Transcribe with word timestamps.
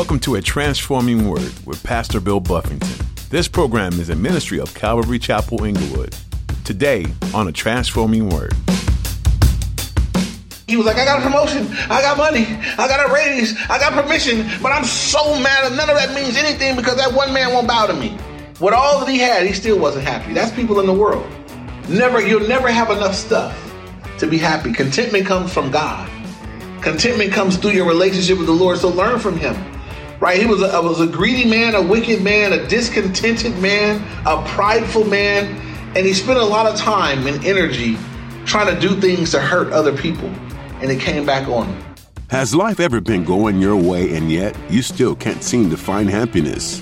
Welcome 0.00 0.20
to 0.20 0.36
A 0.36 0.40
Transforming 0.40 1.28
Word 1.28 1.52
with 1.66 1.84
Pastor 1.84 2.20
Bill 2.20 2.40
Buffington. 2.40 3.06
This 3.28 3.46
program 3.46 4.00
is 4.00 4.08
a 4.08 4.16
ministry 4.16 4.58
of 4.58 4.72
Calvary 4.72 5.18
Chapel 5.18 5.62
Inglewood. 5.62 6.16
Today 6.64 7.04
on 7.34 7.48
A 7.48 7.52
Transforming 7.52 8.30
Word. 8.30 8.54
He 10.66 10.78
was 10.78 10.86
like, 10.86 10.96
I 10.96 11.04
got 11.04 11.18
a 11.18 11.22
promotion, 11.22 11.68
I 11.90 12.00
got 12.00 12.16
money, 12.16 12.46
I 12.46 12.88
got 12.88 13.10
a 13.10 13.12
raise, 13.12 13.54
I 13.68 13.78
got 13.78 13.92
permission, 13.92 14.48
but 14.62 14.72
I'm 14.72 14.84
so 14.84 15.38
mad 15.38 15.66
and 15.66 15.76
none 15.76 15.90
of 15.90 15.96
that 15.96 16.14
means 16.14 16.34
anything 16.34 16.76
because 16.76 16.96
that 16.96 17.12
one 17.12 17.34
man 17.34 17.52
won't 17.52 17.68
bow 17.68 17.84
to 17.84 17.92
me. 17.92 18.16
With 18.58 18.72
all 18.72 19.00
that 19.00 19.08
he 19.10 19.18
had, 19.18 19.46
he 19.46 19.52
still 19.52 19.78
wasn't 19.78 20.06
happy. 20.06 20.32
That's 20.32 20.50
people 20.50 20.80
in 20.80 20.86
the 20.86 20.94
world. 20.94 21.30
Never, 21.90 22.26
you'll 22.26 22.48
never 22.48 22.70
have 22.70 22.88
enough 22.88 23.14
stuff 23.14 23.54
to 24.16 24.26
be 24.26 24.38
happy. 24.38 24.72
Contentment 24.72 25.26
comes 25.26 25.52
from 25.52 25.70
God. 25.70 26.10
Contentment 26.80 27.34
comes 27.34 27.58
through 27.58 27.72
your 27.72 27.86
relationship 27.86 28.38
with 28.38 28.46
the 28.46 28.54
Lord. 28.54 28.78
So 28.78 28.88
learn 28.88 29.18
from 29.18 29.36
him 29.36 29.54
right? 30.20 30.38
He 30.38 30.46
was 30.46 30.62
a, 30.62 30.80
was 30.82 31.00
a 31.00 31.06
greedy 31.06 31.48
man, 31.48 31.74
a 31.74 31.82
wicked 31.82 32.22
man, 32.22 32.52
a 32.52 32.66
discontented 32.68 33.58
man, 33.58 34.02
a 34.26 34.46
prideful 34.48 35.04
man, 35.04 35.46
and 35.96 36.06
he 36.06 36.12
spent 36.12 36.38
a 36.38 36.44
lot 36.44 36.66
of 36.66 36.78
time 36.78 37.26
and 37.26 37.44
energy 37.44 37.96
trying 38.44 38.72
to 38.72 38.80
do 38.80 39.00
things 39.00 39.30
to 39.32 39.40
hurt 39.40 39.72
other 39.72 39.96
people, 39.96 40.28
and 40.80 40.90
it 40.90 41.00
came 41.00 41.26
back 41.26 41.48
on 41.48 41.66
him. 41.66 41.84
Has 42.28 42.54
life 42.54 42.78
ever 42.78 43.00
been 43.00 43.24
going 43.24 43.60
your 43.60 43.74
way 43.74 44.14
and 44.14 44.30
yet 44.30 44.56
you 44.70 44.82
still 44.82 45.16
can't 45.16 45.42
seem 45.42 45.68
to 45.70 45.76
find 45.76 46.08
happiness? 46.08 46.80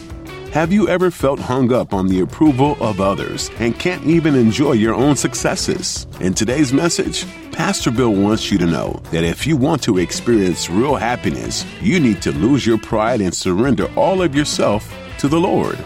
Have 0.52 0.72
you 0.72 0.88
ever 0.88 1.10
felt 1.10 1.38
hung 1.38 1.74
up 1.74 1.92
on 1.92 2.08
the 2.08 2.20
approval 2.20 2.74
of 2.80 3.02
others 3.02 3.50
and 3.58 3.78
can't 3.78 4.02
even 4.06 4.34
enjoy 4.34 4.72
your 4.72 4.94
own 4.94 5.14
successes? 5.14 6.06
In 6.20 6.32
today's 6.32 6.72
message, 6.72 7.26
Pastor 7.52 7.90
Bill 7.90 8.14
wants 8.14 8.50
you 8.50 8.56
to 8.56 8.66
know 8.66 9.02
that 9.10 9.24
if 9.24 9.46
you 9.46 9.58
want 9.58 9.82
to 9.82 9.98
experience 9.98 10.70
real 10.70 10.96
happiness, 10.96 11.66
you 11.82 12.00
need 12.00 12.22
to 12.22 12.32
lose 12.32 12.66
your 12.66 12.78
pride 12.78 13.20
and 13.20 13.34
surrender 13.34 13.92
all 13.94 14.22
of 14.22 14.34
yourself 14.34 14.90
to 15.18 15.28
the 15.28 15.38
Lord. 15.38 15.78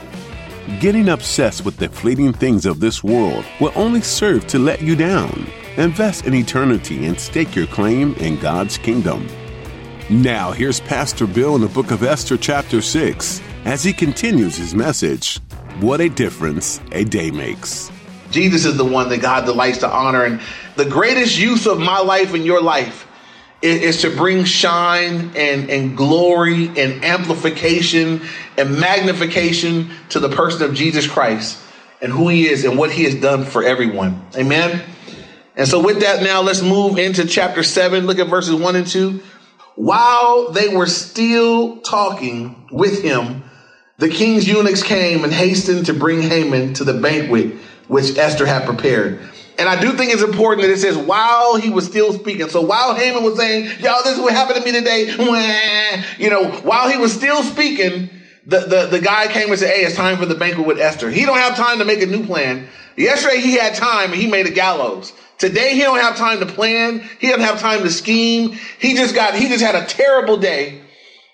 Getting 0.79 1.09
obsessed 1.09 1.65
with 1.65 1.76
the 1.79 1.88
fleeting 1.88 2.32
things 2.32 2.65
of 2.65 2.79
this 2.79 3.02
world 3.02 3.45
will 3.60 3.73
only 3.74 4.01
serve 4.01 4.47
to 4.47 4.60
let 4.60 4.80
you 4.80 4.95
down. 4.95 5.49
Invest 5.76 6.24
in 6.24 6.35
eternity 6.35 7.04
and 7.07 7.19
stake 7.19 7.57
your 7.57 7.66
claim 7.66 8.15
in 8.15 8.38
God's 8.38 8.79
kingdom. 8.79 9.26
Now, 10.09 10.52
here's 10.52 10.79
Pastor 10.79 11.26
Bill 11.26 11.57
in 11.57 11.63
the 11.63 11.69
book 11.69 11.91
of 11.91 12.04
Esther, 12.04 12.37
chapter 12.37 12.80
6 12.80 13.43
as 13.65 13.85
he 13.85 13.93
continues 13.93 14.57
his 14.57 14.74
message 14.74 15.41
What 15.80 16.01
a 16.01 16.09
difference 16.09 16.80
a 16.93 17.05
day 17.05 17.30
makes. 17.30 17.91
Jesus 18.30 18.65
is 18.65 18.77
the 18.77 18.85
one 18.85 19.09
that 19.10 19.21
God 19.21 19.45
delights 19.45 19.79
to 19.79 19.88
honor. 19.88 20.24
And 20.24 20.41
the 20.77 20.85
greatest 20.85 21.38
use 21.38 21.66
of 21.66 21.79
my 21.79 21.99
life 22.01 22.35
and 22.35 22.45
your 22.45 22.63
life 22.63 23.07
is, 23.60 24.01
to 24.02 24.10
bring 24.10 24.45
shine 24.45 25.30
and, 25.37 25.71
and 25.71 25.96
glory 25.96 26.66
and 26.69 27.04
amplification 27.04 28.23
and 28.59 28.79
magnification 28.79 29.91
to 30.09 30.19
the 30.19 30.29
person 30.29 30.63
of 30.63 30.74
Jesus 30.74 31.07
Christ 31.07 31.59
and 32.01 32.13
who 32.13 32.29
he 32.29 32.49
is 32.49 32.65
and 32.65 32.76
what 32.76 32.91
he 32.91 33.04
has 33.04 33.15
done 33.15 33.45
for 33.45 33.63
everyone. 33.63 34.24
Amen. 34.37 34.82
And 35.54 35.69
so, 35.69 35.82
with 35.82 36.01
that, 36.01 36.23
now 36.23 36.41
let's 36.41 36.63
move 36.63 36.99
into 36.99 37.26
chapter 37.26 37.63
7. 37.63 38.07
Look 38.07 38.19
at 38.19 38.29
verses 38.29 38.54
1 38.54 38.76
and 38.76 38.87
2. 38.87 39.23
While 39.76 40.51
they 40.51 40.74
were 40.74 40.87
still 40.87 41.80
talking 41.82 42.69
with 42.73 43.02
him, 43.02 43.45
the 44.02 44.08
king's 44.08 44.48
eunuchs 44.48 44.82
came 44.82 45.22
and 45.22 45.32
hastened 45.32 45.86
to 45.86 45.95
bring 45.95 46.22
Haman 46.22 46.74
to 46.74 46.82
the 46.82 46.95
banquet 46.95 47.54
which 47.86 48.18
Esther 48.18 48.45
had 48.45 48.64
prepared. 48.64 49.20
And 49.60 49.68
I 49.68 49.80
do 49.80 49.92
think 49.92 50.12
it's 50.12 50.22
important 50.22 50.62
that 50.62 50.72
it 50.72 50.78
says 50.80 50.96
while 50.96 51.54
he 51.54 51.70
was 51.70 51.86
still 51.86 52.12
speaking. 52.12 52.48
So 52.48 52.62
while 52.62 52.96
Haman 52.96 53.23
was 53.23 53.36
saying, 53.36 53.66
y'all, 53.78 54.02
this 54.02 54.14
is 54.14 54.20
what 54.20 54.32
happened 54.32 54.58
to 54.58 54.64
me 54.64 54.76
today, 54.76 55.04
you 56.18 56.30
know, 56.30 56.50
while 56.62 56.90
he 56.90 56.98
was 56.98 57.12
still 57.12 57.45
speaking, 57.45 58.10
the, 58.45 58.58
the, 58.60 58.86
the 58.86 59.00
guy 59.00 59.28
came 59.28 59.50
and 59.50 59.58
said, 59.58 59.73
hey, 59.73 59.84
it's 59.84 59.95
time 59.95 60.16
for 60.16 60.26
the 60.26 60.34
banquet 60.34 60.66
with 60.66 60.80
Esther. 60.80 61.08
He 61.08 61.24
don't 61.24 61.38
have 61.38 61.54
time 61.54 61.78
to 61.78 61.84
make 61.84 62.02
a 62.02 62.06
new 62.06 62.26
plan. 62.26 62.66
Yesterday 62.96 63.38
he 63.38 63.54
had 63.54 63.76
time 63.76 64.10
and 64.10 64.20
he 64.20 64.26
made 64.26 64.46
a 64.46 64.50
gallows. 64.50 65.12
Today 65.38 65.74
he 65.74 65.80
don't 65.82 66.00
have 66.00 66.16
time 66.16 66.41
to 66.41 66.46
plan. 66.46 67.08
He 67.20 67.28
doesn't 67.28 67.44
have 67.44 67.60
time 67.60 67.84
to 67.84 67.91
scheme. 67.91 68.58
He 68.80 68.94
just 68.94 69.14
got, 69.14 69.36
he 69.36 69.46
just 69.46 69.62
had 69.62 69.76
a 69.76 69.86
terrible 69.86 70.38
day 70.38 70.81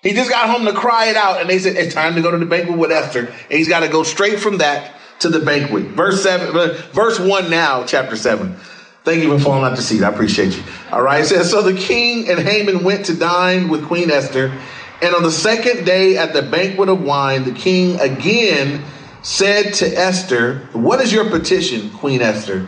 he 0.01 0.13
just 0.13 0.29
got 0.29 0.49
home 0.49 0.65
to 0.65 0.73
cry 0.73 1.07
it 1.07 1.17
out, 1.17 1.41
and 1.41 1.49
they 1.49 1.59
said, 1.59 1.75
It's 1.75 1.93
time 1.93 2.15
to 2.15 2.21
go 2.21 2.31
to 2.31 2.37
the 2.37 2.45
banquet 2.45 2.77
with 2.77 2.91
Esther. 2.91 3.25
And 3.25 3.51
he's 3.51 3.67
got 3.67 3.81
to 3.81 3.89
go 3.89 4.03
straight 4.03 4.39
from 4.39 4.59
that 4.59 4.95
to 5.19 5.29
the 5.29 5.39
banquet. 5.39 5.87
Verse 5.87 6.23
7, 6.23 6.55
uh, 6.55 6.81
verse 6.93 7.19
1 7.19 7.49
now, 7.49 7.83
chapter 7.85 8.15
7. 8.15 8.55
Thank 9.03 9.23
you 9.23 9.37
for 9.37 9.43
falling 9.43 9.63
out 9.63 9.75
the 9.75 9.81
seat. 9.81 10.03
I 10.03 10.09
appreciate 10.09 10.55
you. 10.55 10.63
All 10.91 11.01
right. 11.01 11.21
It 11.21 11.27
says, 11.27 11.49
So 11.49 11.61
the 11.61 11.77
king 11.77 12.29
and 12.29 12.39
Haman 12.39 12.83
went 12.83 13.05
to 13.07 13.15
dine 13.15 13.69
with 13.69 13.85
Queen 13.87 14.11
Esther. 14.11 14.53
And 15.01 15.15
on 15.15 15.23
the 15.23 15.31
second 15.31 15.85
day 15.85 16.17
at 16.17 16.33
the 16.33 16.41
banquet 16.41 16.89
of 16.89 17.01
wine, 17.01 17.45
the 17.45 17.53
king 17.53 17.99
again 17.99 18.83
said 19.21 19.73
to 19.75 19.87
Esther, 19.87 20.67
What 20.73 21.01
is 21.01 21.11
your 21.11 21.29
petition, 21.29 21.89
Queen 21.91 22.21
Esther? 22.21 22.67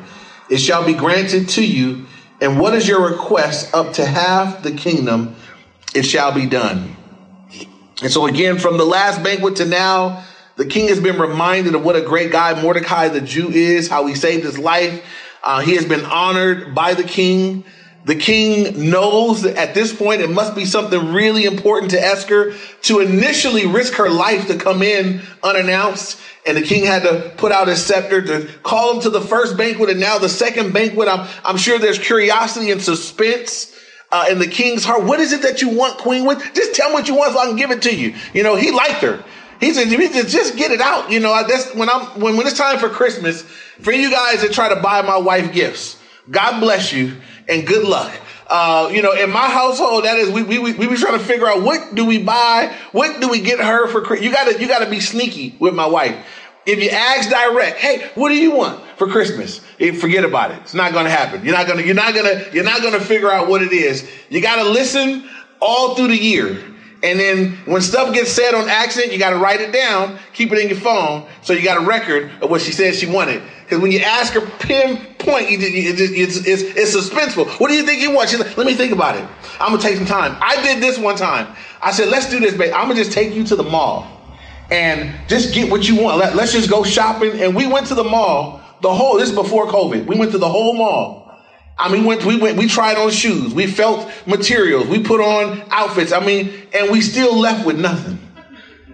It 0.50 0.58
shall 0.58 0.86
be 0.86 0.94
granted 0.94 1.50
to 1.50 1.66
you. 1.66 2.06
And 2.41 2.59
what 2.59 2.74
is 2.74 2.88
your 2.88 3.09
request? 3.09 3.74
Up 3.74 3.94
to 3.94 4.06
half 4.06 4.64
the 4.64 4.72
kingdom, 4.72 5.36
it 5.94 6.03
shall 6.03 6.34
be 6.34 6.46
done. 6.46 6.96
And 8.01 8.12
so, 8.12 8.25
again, 8.25 8.57
from 8.57 8.78
the 8.78 8.85
last 8.85 9.23
banquet 9.23 9.57
to 9.57 9.66
now, 9.66 10.23
the 10.56 10.66
king 10.66 10.88
has 10.89 11.00
been 11.00 11.19
reminded 11.19 11.75
of 11.75 11.84
what 11.84 11.95
a 11.95 12.01
great 12.01 12.31
guy 12.31 12.59
Mordecai 12.62 13.07
the 13.07 13.22
Jew 13.22 13.50
is, 13.50 13.88
how 13.88 14.06
he 14.07 14.16
saved 14.16 14.44
his 14.44 14.57
life. 14.57 15.03
Uh, 15.44 15.62
he 15.62 15.75
has 15.75 15.85
been 15.85 16.06
honored 16.06 16.75
by 16.75 16.94
the 16.94 17.03
king. 17.03 17.63
The 18.06 18.16
king 18.16 18.90
knows 18.90 19.44
that 19.44 19.56
at 19.57 19.75
this 19.75 19.94
point 19.95 20.22
it 20.22 20.29
must 20.29 20.56
be 20.56 20.66
something 20.66 21.13
really 21.13 21.45
important 21.45 21.91
to 21.91 22.01
Esther 22.01 22.56
to 22.84 23.00
initially 23.00 23.67
risk 23.67 23.94
her 23.94 24.09
life 24.09 24.47
to 24.47 24.57
come 24.57 24.81
in 24.81 25.22
unannounced. 25.44 26.19
And 26.45 26.57
the 26.57 26.63
king 26.63 26.85
had 26.85 27.03
to 27.03 27.31
put 27.38 27.51
out 27.51 27.67
his 27.67 27.84
scepter 27.85 28.22
to 28.23 28.50
call 28.63 28.95
him 28.95 29.01
to 29.03 29.11
the 29.11 29.22
first 29.22 29.56
banquet 29.56 29.91
and 29.91 30.00
now 30.00 30.17
the 30.17 30.29
second 30.29 30.73
banquet. 30.73 31.07
I'm, 31.07 31.28
I'm 31.45 31.57
sure 31.57 31.78
there's 31.78 32.00
curiosity 32.00 32.72
and 32.72 32.81
suspense 32.81 33.75
uh, 34.11 34.25
in 34.29 34.39
the 34.39 34.47
king's 34.47 34.83
heart. 34.83 35.03
What 35.03 35.19
is 35.19 35.31
it 35.33 35.41
that 35.44 35.61
you 35.61 35.69
want, 35.69 35.97
queen, 35.97 36.25
with? 36.25 36.39
Just 36.53 36.75
tell 36.75 36.89
me 36.89 36.95
what 36.95 37.07
you 37.07 37.16
want 37.16 37.33
so 37.33 37.39
I 37.39 37.45
can 37.45 37.55
give 37.55 37.72
it 37.72 37.81
to 37.83 37.95
you. 37.95 38.16
You 38.33 38.44
know, 38.44 38.55
he 38.55 38.72
liked 38.72 39.01
her. 39.01 39.23
He 39.59 39.73
said, 39.73 39.89
just 40.27 40.57
get 40.57 40.72
it 40.72 40.81
out. 40.81 41.11
You 41.11 41.19
know, 41.19 41.47
that's 41.47 41.73
when 41.75 41.88
I'm, 41.88 42.19
when, 42.19 42.35
when 42.35 42.47
it's 42.47 42.57
time 42.57 42.79
for 42.79 42.89
Christmas, 42.89 43.44
for 43.81 43.91
you 43.91 44.09
guys 44.09 44.41
that 44.41 44.51
try 44.53 44.73
to 44.73 44.81
buy 44.81 45.03
my 45.03 45.17
wife 45.17 45.53
gifts, 45.53 46.01
God 46.29 46.59
bless 46.59 46.91
you 46.91 47.13
and 47.47 47.66
good 47.66 47.88
luck. 47.88 48.11
Uh, 48.47 48.89
you 48.91 49.01
know, 49.01 49.13
in 49.13 49.29
my 49.29 49.49
household, 49.49 50.03
that 50.03 50.17
is, 50.17 50.29
we, 50.29 50.43
we, 50.43 50.59
we, 50.59 50.73
we 50.73 50.97
trying 50.97 51.17
to 51.17 51.23
figure 51.23 51.47
out 51.47 51.61
what 51.61 51.95
do 51.95 52.05
we 52.05 52.22
buy? 52.22 52.75
What 52.91 53.22
do 53.22 53.29
we 53.29 53.39
get 53.39 53.59
her 53.59 53.88
for 53.88 54.17
You 54.17 54.31
gotta, 54.31 54.59
you 54.59 54.67
gotta 54.67 54.89
be 54.89 54.99
sneaky 54.99 55.55
with 55.59 55.73
my 55.73 55.85
wife. 55.85 56.25
If 56.66 56.83
you 56.83 56.89
ask 56.89 57.29
direct, 57.29 57.77
hey, 57.77 58.11
what 58.13 58.29
do 58.29 58.35
you 58.35 58.51
want 58.51 58.83
for 58.97 59.07
Christmas? 59.07 59.61
Eh, 59.79 59.94
forget 59.94 60.23
about 60.23 60.51
it. 60.51 60.59
It's 60.61 60.75
not 60.75 60.94
going 60.94 61.05
to 61.05 61.11
happen. 61.11 61.44
You're 61.44 61.55
not 61.55 61.66
going 61.66 61.79
to, 61.79 61.85
you're 61.85 61.95
not 61.95 62.13
going 62.13 62.25
to, 62.25 62.53
you're 62.53 62.63
not 62.63 62.81
going 62.81 62.94
to 62.94 62.99
figure 62.99 63.31
out 63.31 63.47
what 63.47 63.63
it 63.63 63.72
is. 63.72 64.07
You 64.29 64.41
got 64.41 64.57
to 64.57 64.69
listen 64.69 65.27
all 65.59 65.95
through 65.95 66.09
the 66.09 66.17
year. 66.17 66.63
And 67.03 67.19
then 67.19 67.53
when 67.66 67.81
stuff 67.81 68.13
gets 68.13 68.31
said 68.31 68.53
on 68.53 68.69
accident, 68.69 69.11
you 69.11 69.17
got 69.17 69.31
to 69.31 69.38
write 69.38 69.59
it 69.59 69.73
down, 69.73 70.19
keep 70.33 70.51
it 70.51 70.59
in 70.59 70.69
your 70.69 70.77
phone, 70.77 71.27
so 71.41 71.51
you 71.51 71.63
got 71.63 71.81
a 71.81 71.85
record 71.85 72.31
of 72.44 72.51
what 72.51 72.61
she 72.61 72.72
said 72.72 72.93
she 72.93 73.07
wanted. 73.07 73.41
Because 73.63 73.79
when 73.79 73.91
you 73.91 73.99
ask 74.01 74.33
her 74.33 74.41
pinpoint, 74.59 75.47
it's, 75.49 76.45
it's, 76.45 76.67
it's 76.75 76.95
suspenseful. 76.95 77.47
What 77.59 77.69
do 77.69 77.73
you 77.73 77.88
think 77.88 78.03
you 78.03 78.11
want? 78.11 78.29
She's 78.29 78.39
like, 78.39 78.55
let 78.55 78.67
me 78.67 78.75
think 78.75 78.91
about 78.91 79.16
it. 79.16 79.28
I'm 79.59 79.72
gonna 79.72 79.81
take 79.81 79.97
some 79.97 80.05
time. 80.05 80.38
I 80.39 80.61
did 80.61 80.83
this 80.83 80.99
one 80.99 81.16
time. 81.16 81.55
I 81.81 81.91
said, 81.91 82.09
let's 82.09 82.29
do 82.29 82.39
this, 82.39 82.55
babe. 82.55 82.72
I'm 82.72 82.83
gonna 82.83 82.95
just 82.95 83.13
take 83.13 83.33
you 83.33 83.43
to 83.45 83.55
the 83.55 83.63
mall 83.63 84.21
and 84.72 85.14
just 85.28 85.54
get 85.54 85.70
what 85.70 85.88
you 85.88 86.02
want. 86.02 86.18
Let, 86.18 86.36
let's 86.36 86.54
just 86.54 86.70
go 86.70 86.84
shopping. 86.84 87.40
And 87.42 87.56
we 87.56 87.68
went 87.68 87.88
to 87.88 87.96
the 87.96 88.04
mall, 88.04 88.62
the 88.82 88.94
whole, 88.94 89.18
this 89.18 89.30
is 89.30 89.36
before 89.36 89.68
COVID. 89.68 90.06
We 90.06 90.18
went 90.18 90.32
to 90.32 90.38
the 90.38 90.50
whole 90.50 90.74
mall. 90.74 91.20
I 91.78 91.92
mean, 91.92 92.06
went, 92.06 92.24
we 92.26 92.38
went, 92.38 92.58
we 92.58 92.68
tried 92.68 92.98
on 92.98 93.12
shoes. 93.12 93.54
We 93.54 93.68
felt 93.68 94.09
materials. 94.26 94.88
We 94.88 95.04
put 95.04 95.20
on 95.20 95.64
outfits. 95.72 96.12
I 96.12 96.26
mean, 96.26 96.54
and 96.74 96.92
we 96.92 97.02
still 97.02 97.38
left 97.38 97.66
with 97.66 97.80
nothing. 97.80 98.20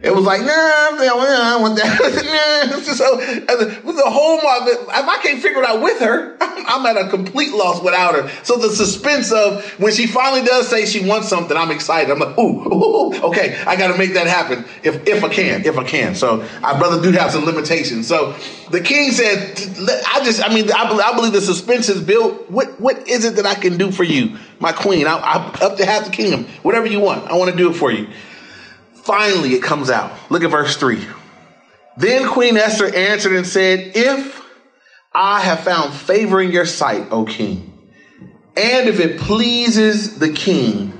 It 0.01 0.13
was 0.13 0.25
like, 0.25 0.41
nah, 0.41 0.47
I 0.47 1.57
want 1.59 1.75
that. 1.77 1.99
nah. 2.69 2.77
So 2.81 3.17
with 3.17 3.95
the 3.95 4.03
whole, 4.05 4.39
if 4.39 4.89
I 4.89 5.19
can't 5.21 5.41
figure 5.41 5.59
it 5.59 5.65
out 5.65 5.81
with 5.81 5.99
her, 5.99 6.37
I'm 6.41 6.85
at 6.85 6.97
a 6.97 7.09
complete 7.09 7.53
loss 7.53 7.81
without 7.81 8.15
her. 8.15 8.29
So 8.43 8.57
the 8.57 8.69
suspense 8.69 9.31
of 9.31 9.63
when 9.79 9.93
she 9.93 10.05
finally 10.07 10.43
does 10.43 10.67
say 10.67 10.85
she 10.85 11.07
wants 11.07 11.29
something, 11.29 11.55
I'm 11.55 11.71
excited. 11.71 12.11
I'm 12.11 12.19
like, 12.19 12.37
ooh, 12.37 12.73
ooh 12.73 13.13
okay, 13.29 13.61
I 13.65 13.75
got 13.75 13.91
to 13.91 13.97
make 13.97 14.13
that 14.13 14.27
happen 14.27 14.65
if 14.83 15.07
if 15.07 15.23
I 15.23 15.29
can, 15.29 15.65
if 15.65 15.77
I 15.77 15.83
can. 15.83 16.15
So 16.15 16.47
our 16.63 16.77
brother 16.77 17.01
do 17.01 17.11
have 17.17 17.31
some 17.31 17.45
limitations. 17.45 18.07
So 18.07 18.35
the 18.71 18.81
king 18.81 19.11
said, 19.11 19.57
I 20.07 20.23
just, 20.23 20.43
I 20.43 20.53
mean, 20.53 20.71
I, 20.71 21.15
believe 21.15 21.33
the 21.33 21.41
suspense 21.41 21.89
is 21.89 22.01
built. 22.01 22.49
What 22.49 22.79
what 22.79 23.07
is 23.07 23.25
it 23.25 23.35
that 23.37 23.45
I 23.45 23.55
can 23.55 23.77
do 23.77 23.91
for 23.91 24.03
you, 24.03 24.37
my 24.59 24.71
queen? 24.71 25.07
I, 25.07 25.17
I 25.17 25.35
up 25.61 25.77
to 25.77 25.85
half 25.85 26.05
the 26.05 26.11
kingdom, 26.11 26.45
whatever 26.63 26.85
you 26.85 26.99
want, 26.99 27.29
I 27.29 27.35
want 27.35 27.51
to 27.51 27.57
do 27.57 27.71
it 27.71 27.73
for 27.73 27.91
you. 27.91 28.07
Finally, 29.07 29.53
it 29.53 29.63
comes 29.63 29.89
out. 29.89 30.11
Look 30.29 30.43
at 30.43 30.51
verse 30.51 30.75
3. 30.75 31.01
Then 31.95 32.27
Queen 32.27 32.57
Esther 32.57 32.93
answered 32.93 33.31
and 33.33 33.47
said, 33.47 33.93
If 33.95 34.43
I 35.15 35.39
have 35.39 35.61
found 35.61 35.93
favor 35.93 36.41
in 36.41 36.51
your 36.51 36.65
sight, 36.65 37.07
O 37.09 37.23
king, 37.25 37.73
and 38.57 38.89
if 38.89 38.99
it 38.99 39.19
pleases 39.19 40.19
the 40.19 40.29
king, 40.29 40.91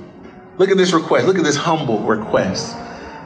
look 0.56 0.70
at 0.70 0.78
this 0.78 0.92
request. 0.92 1.26
Look 1.26 1.36
at 1.38 1.44
this 1.44 1.56
humble 1.56 2.00
request. 2.00 2.74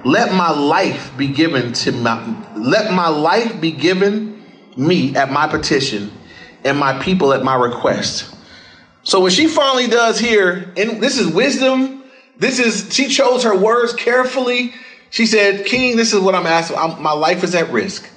let 0.05 0.35
my 0.35 0.51
life 0.51 1.17
be 1.17 1.29
given 1.29 1.73
to 1.73 1.93
my 1.93 2.19
let 2.57 2.93
my 2.93 3.09
life 3.09 3.61
be 3.61 3.71
given 3.71 4.43
me 4.77 5.15
at 5.15 5.31
my 5.31 5.47
petition 5.47 6.11
and 6.65 6.79
my 6.79 7.01
people 7.03 7.33
at 7.33 7.45
my 7.45 7.55
request. 7.55 8.35
So 9.05 9.21
what 9.21 9.33
she 9.33 9.47
finally 9.47 9.89
does 9.89 10.19
here, 10.19 10.73
and 10.77 11.01
this 11.03 11.19
is 11.19 11.27
wisdom. 11.29 12.02
This 12.43 12.59
is 12.59 12.93
she 12.93 13.07
chose 13.09 13.45
her 13.45 13.57
words 13.57 13.93
carefully. 13.93 14.75
She 15.11 15.27
said, 15.27 15.65
"King, 15.65 15.97
this 15.97 16.13
is 16.13 16.19
what 16.19 16.35
I'm 16.35 16.47
asking. 16.47 16.77
I'm, 16.77 17.01
my 17.01 17.13
life 17.13 17.45
is 17.45 17.55
at 17.55 17.71
risk, 17.71 18.09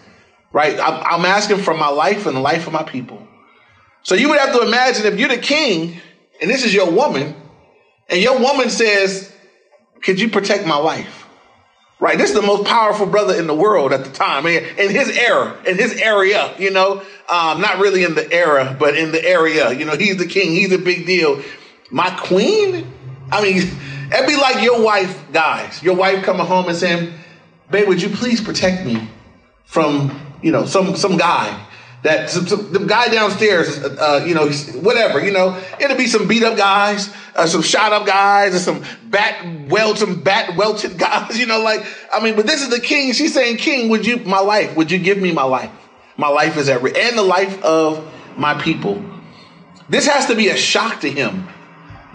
right? 0.52 0.80
I'm, 0.80 1.04
I'm 1.22 1.26
asking 1.26 1.60
for 1.60 1.76
my 1.76 1.90
life 1.90 2.26
and 2.26 2.36
the 2.36 2.42
life 2.42 2.66
of 2.66 2.74
my 2.74 2.84
people." 2.84 3.26
So 4.02 4.16
you 4.16 4.30
would 4.30 4.40
have 4.40 4.54
to 4.54 4.62
imagine 4.62 5.06
if 5.06 5.20
you're 5.20 5.30
the 5.30 5.38
king 5.38 6.02
and 6.42 6.50
this 6.50 6.66
is 6.66 6.74
your 6.74 6.92
woman, 6.92 7.36
and 8.10 8.20
your 8.20 8.40
woman 8.40 8.72
says, 8.72 9.32
"Could 10.02 10.20
you 10.20 10.30
protect 10.30 10.66
my 10.66 10.78
life?" 10.78 11.28
Right, 12.00 12.18
this 12.18 12.30
is 12.30 12.36
the 12.36 12.42
most 12.42 12.66
powerful 12.66 13.06
brother 13.06 13.36
in 13.36 13.48
the 13.48 13.56
world 13.56 13.94
at 13.94 14.04
the 14.04 14.12
time, 14.12 14.46
in 14.48 14.90
his 14.90 15.10
era, 15.16 15.56
in 15.66 15.78
his 15.78 15.94
area. 16.02 16.54
You 16.58 16.72
know, 16.72 17.04
um, 17.30 17.62
not 17.62 17.78
really 17.78 18.04
in 18.04 18.16
the 18.16 18.30
era, 18.34 18.76
but 18.78 18.98
in 18.98 19.12
the 19.12 19.24
area. 19.24 19.72
You 19.72 19.86
know, 19.86 19.96
he's 19.96 20.18
the 20.18 20.26
king. 20.26 20.52
He's 20.52 20.74
a 20.74 20.80
big 20.80 21.06
deal. 21.06 21.42
My 21.92 22.10
queen. 22.10 22.92
I 23.32 23.42
mean, 23.42 23.70
it'd 24.14 24.28
be 24.28 24.36
like 24.36 24.64
your 24.64 24.82
wife, 24.84 25.32
guys. 25.32 25.82
Your 25.84 25.96
wife 25.96 26.24
coming 26.24 26.46
home 26.46 26.68
and 26.68 26.78
saying, 26.78 27.14
"Babe, 27.72 27.88
would 27.88 28.02
you 28.02 28.10
please 28.10 28.42
protect 28.42 28.86
me 28.86 29.10
from 29.66 30.20
you 30.42 30.52
know 30.52 30.66
some 30.66 30.96
some 30.96 31.18
guy 31.18 31.66
that 32.06 32.30
some, 32.30 32.46
some, 32.46 32.72
the 32.72 32.80
guy 32.80 33.10
downstairs, 33.10 33.80
uh, 33.84 34.24
you 34.28 34.36
know, 34.36 34.48
whatever, 34.82 35.20
you 35.26 35.32
know, 35.32 35.60
it'll 35.80 35.98
be 35.98 36.06
some 36.06 36.28
beat 36.28 36.44
up 36.44 36.56
guys, 36.56 37.12
uh, 37.36 37.48
some 37.48 37.64
shot 37.64 37.94
up 37.94 38.06
guys, 38.06 38.54
and 38.54 38.62
some 38.62 39.10
bat 39.10 39.70
welt, 39.70 39.98
some 39.98 40.22
bat 40.22 40.56
welted 40.56 40.98
guys, 41.00 41.38
you 41.38 41.48
know, 41.48 41.62
like 41.62 41.84
I 42.14 42.24
mean, 42.24 42.36
but 42.36 42.46
this 42.46 42.62
is 42.62 42.70
the 42.70 42.80
king. 42.80 43.12
She's 43.14 43.34
saying, 43.34 43.58
King, 43.58 43.90
would 43.90 44.06
you 44.06 44.18
my 44.18 44.40
life? 44.40 44.76
Would 44.78 44.92
you 44.92 45.00
give 45.00 45.18
me 45.18 45.32
my 45.32 45.44
life? 45.44 45.72
My 46.16 46.28
life 46.28 46.58
is 46.58 46.70
every 46.70 46.96
and 46.96 47.18
the 47.18 47.24
life 47.24 47.62
of 47.64 48.08
my 48.38 48.54
people. 48.62 49.04
This 49.90 50.08
has 50.08 50.28
to 50.28 50.36
be 50.36 50.50
a 50.50 50.56
shock 50.56 51.02
to 51.02 51.10
him, 51.10 51.48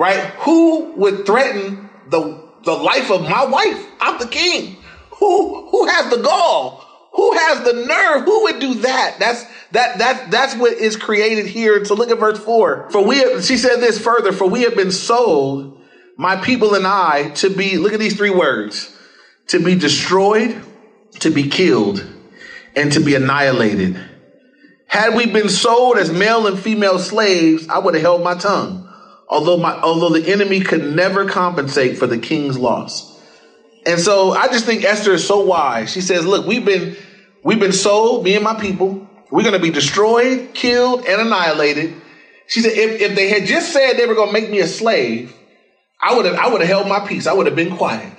right? 0.00 0.18
Who 0.40 0.92
would 0.96 1.26
threaten 1.26 1.90
the 2.08 2.42
the 2.64 2.72
life 2.72 3.10
of 3.10 3.22
my 3.22 3.44
wife? 3.44 3.86
I'm 4.00 4.18
the 4.18 4.26
king. 4.26 4.78
Who 5.18 5.68
who 5.68 5.86
has 5.86 6.10
the 6.10 6.22
gall? 6.22 6.86
Who 7.12 7.32
has 7.34 7.64
the 7.64 7.86
nerve? 7.86 8.24
Who 8.24 8.44
would 8.44 8.60
do 8.60 8.74
that? 8.76 9.16
That's 9.18 9.44
that 9.72 9.98
that 9.98 10.30
that's 10.30 10.56
what 10.56 10.72
is 10.72 10.96
created 10.96 11.46
here. 11.46 11.84
So 11.84 11.94
look 11.94 12.10
at 12.10 12.18
verse 12.18 12.38
four. 12.38 12.88
For 12.90 13.04
we 13.04 13.18
have, 13.18 13.44
she 13.44 13.58
said 13.58 13.80
this 13.80 14.02
further. 14.02 14.32
For 14.32 14.48
we 14.48 14.62
have 14.62 14.74
been 14.74 14.90
sold, 14.90 15.78
my 16.16 16.36
people 16.36 16.74
and 16.74 16.86
I, 16.86 17.30
to 17.42 17.50
be. 17.50 17.76
Look 17.76 17.92
at 17.92 18.00
these 18.00 18.16
three 18.16 18.30
words: 18.30 18.96
to 19.48 19.62
be 19.62 19.74
destroyed, 19.74 20.62
to 21.18 21.30
be 21.30 21.48
killed, 21.48 22.06
and 22.74 22.90
to 22.92 23.00
be 23.00 23.14
annihilated. 23.14 24.00
Had 24.86 25.14
we 25.14 25.26
been 25.26 25.48
sold 25.50 25.98
as 25.98 26.10
male 26.10 26.46
and 26.46 26.58
female 26.58 26.98
slaves, 26.98 27.68
I 27.68 27.78
would 27.78 27.94
have 27.94 28.02
held 28.02 28.24
my 28.24 28.34
tongue. 28.34 28.89
Although 29.30 29.58
my 29.58 29.80
although 29.80 30.10
the 30.10 30.30
enemy 30.30 30.60
could 30.60 30.84
never 30.84 31.26
compensate 31.26 31.96
for 31.96 32.06
the 32.06 32.18
king's 32.18 32.58
loss. 32.58 33.10
And 33.86 33.98
so 33.98 34.32
I 34.32 34.48
just 34.48 34.66
think 34.66 34.84
Esther 34.84 35.12
is 35.12 35.26
so 35.26 35.40
wise. 35.40 35.90
She 35.90 36.00
says, 36.00 36.26
look, 36.26 36.46
we've 36.46 36.64
been, 36.64 36.96
we've 37.42 37.60
been 37.60 37.72
sold, 37.72 38.24
me 38.24 38.34
and 38.34 38.44
my 38.44 38.54
people. 38.60 39.08
We're 39.30 39.42
going 39.42 39.54
to 39.54 39.60
be 39.60 39.70
destroyed, 39.70 40.50
killed, 40.52 41.06
and 41.06 41.22
annihilated. 41.22 41.94
She 42.46 42.60
said, 42.60 42.72
if, 42.72 43.00
if 43.00 43.14
they 43.14 43.28
had 43.28 43.46
just 43.46 43.72
said 43.72 43.94
they 43.94 44.06
were 44.06 44.14
going 44.14 44.28
to 44.28 44.32
make 44.32 44.50
me 44.50 44.58
a 44.58 44.66
slave, 44.66 45.34
I 46.00 46.16
would 46.16 46.26
have, 46.26 46.34
I 46.34 46.48
would 46.48 46.60
have 46.60 46.68
held 46.68 46.88
my 46.88 47.06
peace. 47.06 47.26
I 47.26 47.32
would 47.32 47.46
have 47.46 47.56
been 47.56 47.76
quiet. 47.76 48.12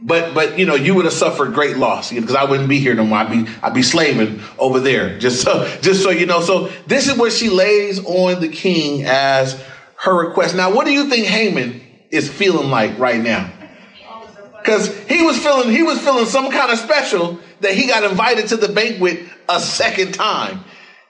But, 0.00 0.34
but, 0.34 0.58
you 0.58 0.66
know, 0.66 0.74
you 0.74 0.94
would 0.94 1.04
have 1.04 1.14
suffered 1.14 1.52
great 1.52 1.76
loss 1.76 2.10
because 2.10 2.30
you 2.30 2.34
know, 2.34 2.40
I 2.40 2.44
wouldn't 2.44 2.68
be 2.68 2.78
here 2.78 2.94
no 2.94 3.04
more. 3.04 3.18
I'd 3.18 3.30
be, 3.30 3.52
I'd 3.62 3.74
be 3.74 3.82
slaving 3.82 4.40
over 4.58 4.80
there. 4.80 5.18
Just 5.18 5.42
so, 5.42 5.66
just 5.82 6.02
so 6.02 6.10
you 6.10 6.26
know. 6.26 6.40
So 6.40 6.68
this 6.86 7.08
is 7.08 7.16
what 7.18 7.32
she 7.32 7.50
lays 7.50 8.04
on 8.04 8.40
the 8.40 8.48
king 8.48 9.04
as 9.04 9.62
her 10.02 10.14
request. 10.14 10.56
Now, 10.56 10.74
what 10.74 10.84
do 10.84 10.92
you 10.92 11.08
think 11.08 11.26
Haman 11.26 11.80
is 12.10 12.28
feeling 12.28 12.70
like 12.70 12.98
right 12.98 13.20
now? 13.20 13.50
Because 14.58 14.96
he 15.04 15.22
was 15.22 15.38
feeling 15.38 15.70
he 15.70 15.82
was 15.82 16.00
feeling 16.00 16.26
some 16.26 16.50
kind 16.50 16.72
of 16.72 16.78
special 16.78 17.38
that 17.60 17.74
he 17.74 17.86
got 17.86 18.04
invited 18.04 18.48
to 18.48 18.56
the 18.56 18.68
banquet 18.68 19.20
a 19.48 19.60
second 19.60 20.12
time. 20.12 20.64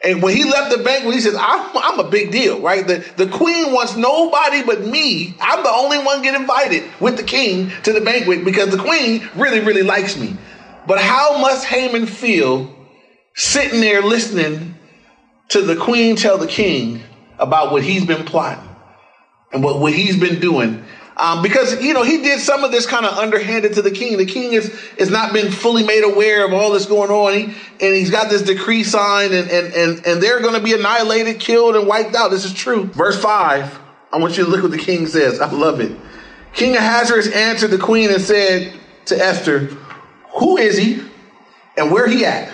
And 0.04 0.22
when 0.22 0.36
he 0.36 0.44
left 0.44 0.76
the 0.76 0.82
banquet, 0.82 1.14
he 1.14 1.20
says, 1.20 1.36
I'm, 1.38 1.70
I'm 1.76 2.00
a 2.00 2.10
big 2.10 2.32
deal, 2.32 2.60
right? 2.60 2.86
The, 2.86 3.04
the 3.16 3.28
queen 3.28 3.72
wants 3.72 3.96
nobody 3.96 4.62
but 4.64 4.84
me. 4.84 5.36
I'm 5.40 5.62
the 5.62 5.70
only 5.70 5.98
one 5.98 6.22
get 6.22 6.34
invited 6.34 6.82
with 6.98 7.16
the 7.16 7.22
king 7.22 7.70
to 7.84 7.92
the 7.92 8.00
banquet 8.00 8.44
because 8.44 8.70
the 8.70 8.82
queen 8.82 9.28
really, 9.36 9.60
really 9.60 9.84
likes 9.84 10.18
me. 10.18 10.36
But 10.86 10.98
how 10.98 11.38
must 11.38 11.64
Haman 11.66 12.06
feel 12.06 12.74
sitting 13.34 13.80
there 13.80 14.02
listening 14.02 14.74
to 15.50 15.62
the 15.62 15.76
queen 15.76 16.16
tell 16.16 16.36
the 16.36 16.48
king 16.48 17.02
about 17.38 17.70
what 17.70 17.84
he's 17.84 18.04
been 18.04 18.24
plotting 18.24 18.71
and 19.52 19.62
what, 19.62 19.78
what 19.80 19.92
he's 19.92 20.18
been 20.18 20.40
doing 20.40 20.84
um, 21.16 21.42
because 21.42 21.82
you 21.82 21.92
know 21.92 22.02
he 22.02 22.22
did 22.22 22.40
some 22.40 22.64
of 22.64 22.72
this 22.72 22.86
kind 22.86 23.04
of 23.04 23.18
underhanded 23.18 23.74
to 23.74 23.82
the 23.82 23.90
king. 23.90 24.16
The 24.16 24.26
king 24.26 24.52
is 24.54 24.72
has 24.98 25.10
not 25.10 25.32
been 25.32 25.52
fully 25.52 25.84
made 25.84 26.04
aware 26.04 26.46
of 26.46 26.52
all 26.52 26.72
this 26.72 26.86
going 26.86 27.10
on, 27.10 27.34
he, 27.34 27.44
and 27.44 27.94
he's 27.94 28.10
got 28.10 28.30
this 28.30 28.42
decree 28.42 28.82
signed, 28.82 29.32
and 29.34 29.50
and 29.50 29.74
and, 29.74 30.06
and 30.06 30.22
they're 30.22 30.40
going 30.40 30.54
to 30.54 30.62
be 30.62 30.72
annihilated, 30.72 31.38
killed, 31.38 31.76
and 31.76 31.86
wiped 31.86 32.14
out. 32.14 32.30
This 32.30 32.44
is 32.44 32.52
true. 32.52 32.84
Verse 32.84 33.20
five. 33.20 33.78
I 34.12 34.18
want 34.18 34.36
you 34.36 34.44
to 34.44 34.50
look 34.50 34.62
what 34.62 34.72
the 34.72 34.78
king 34.78 35.06
says. 35.06 35.40
I 35.40 35.50
love 35.50 35.80
it. 35.80 35.96
King 36.52 36.76
Ahasuerus 36.76 37.32
answered 37.32 37.70
the 37.70 37.78
queen 37.78 38.10
and 38.10 38.20
said 38.20 38.74
to 39.06 39.16
Esther, 39.16 39.66
"Who 40.38 40.56
is 40.56 40.78
he, 40.78 41.02
and 41.76 41.90
where 41.90 42.08
he 42.08 42.24
at?" 42.24 42.50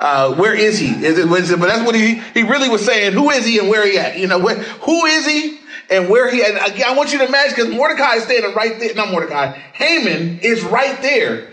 Uh, 0.00 0.32
where 0.34 0.54
is 0.54 0.78
he? 0.78 0.90
Is 1.04 1.18
it, 1.18 1.28
but 1.28 1.66
that's 1.66 1.84
what 1.84 1.96
he, 1.96 2.22
he 2.32 2.44
really 2.44 2.68
was 2.68 2.86
saying. 2.86 3.14
Who 3.14 3.30
is 3.30 3.44
he 3.44 3.58
and 3.58 3.68
where 3.68 3.84
he 3.84 3.98
at? 3.98 4.16
You 4.16 4.28
know, 4.28 4.38
where, 4.38 4.54
who 4.54 5.06
is 5.06 5.26
he 5.26 5.58
and 5.90 6.08
where 6.08 6.30
he, 6.30 6.44
and 6.44 6.56
again, 6.56 6.86
I 6.86 6.94
want 6.94 7.12
you 7.12 7.18
to 7.18 7.26
imagine 7.26 7.54
because 7.56 7.74
Mordecai 7.74 8.16
is 8.16 8.24
standing 8.24 8.54
right 8.54 8.78
there, 8.78 8.94
not 8.94 9.10
Mordecai, 9.10 9.58
Haman 9.72 10.40
is 10.40 10.62
right 10.62 11.00
there. 11.00 11.48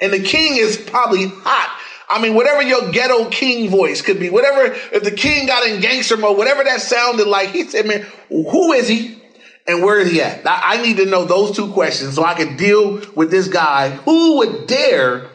And 0.00 0.12
the 0.12 0.20
king 0.20 0.56
is 0.56 0.76
probably 0.76 1.26
hot. 1.26 1.78
I 2.08 2.20
mean, 2.20 2.34
whatever 2.34 2.62
your 2.62 2.90
ghetto 2.90 3.28
king 3.30 3.70
voice 3.70 4.02
could 4.02 4.18
be, 4.18 4.30
whatever, 4.30 4.74
if 4.92 5.02
the 5.02 5.10
king 5.10 5.46
got 5.46 5.66
in 5.66 5.80
gangster 5.80 6.16
mode, 6.16 6.38
whatever 6.38 6.64
that 6.64 6.80
sounded 6.80 7.26
like, 7.26 7.50
he 7.50 7.64
said, 7.64 7.86
man, 7.86 8.06
who 8.28 8.72
is 8.72 8.88
he? 8.88 9.22
And 9.66 9.84
where 9.84 10.00
is 10.00 10.10
he 10.10 10.20
at? 10.20 10.46
I, 10.46 10.78
I 10.78 10.82
need 10.82 10.96
to 10.96 11.06
know 11.06 11.24
those 11.24 11.54
two 11.54 11.72
questions 11.72 12.14
so 12.14 12.24
I 12.24 12.34
can 12.34 12.56
deal 12.56 13.02
with 13.14 13.30
this 13.30 13.48
guy 13.48 13.90
who 13.90 14.38
would 14.38 14.66
dare 14.66 15.28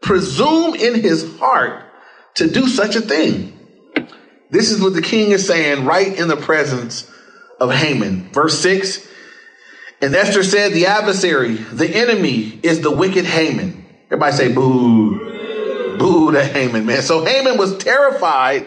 presume 0.00 0.74
in 0.74 1.00
his 1.00 1.38
heart 1.38 1.84
to 2.36 2.50
do 2.50 2.66
such 2.66 2.96
a 2.96 3.00
thing. 3.00 3.58
This 4.50 4.70
is 4.70 4.80
what 4.80 4.94
the 4.94 5.02
king 5.02 5.32
is 5.32 5.46
saying 5.46 5.84
right 5.84 6.16
in 6.18 6.28
the 6.28 6.36
presence 6.36 7.10
of 7.62 7.70
Haman. 7.70 8.28
Verse 8.32 8.58
6 8.60 9.08
And 10.00 10.14
Esther 10.14 10.42
said, 10.42 10.72
The 10.72 10.86
adversary, 10.86 11.54
the 11.54 11.88
enemy, 11.88 12.58
is 12.62 12.80
the 12.80 12.90
wicked 12.90 13.24
Haman. 13.24 13.84
Everybody 14.06 14.36
say, 14.36 14.52
Boo. 14.52 15.96
Boo 15.96 16.32
to 16.32 16.44
Haman, 16.44 16.84
man. 16.84 17.02
So 17.02 17.24
Haman 17.24 17.56
was 17.56 17.78
terrified 17.78 18.66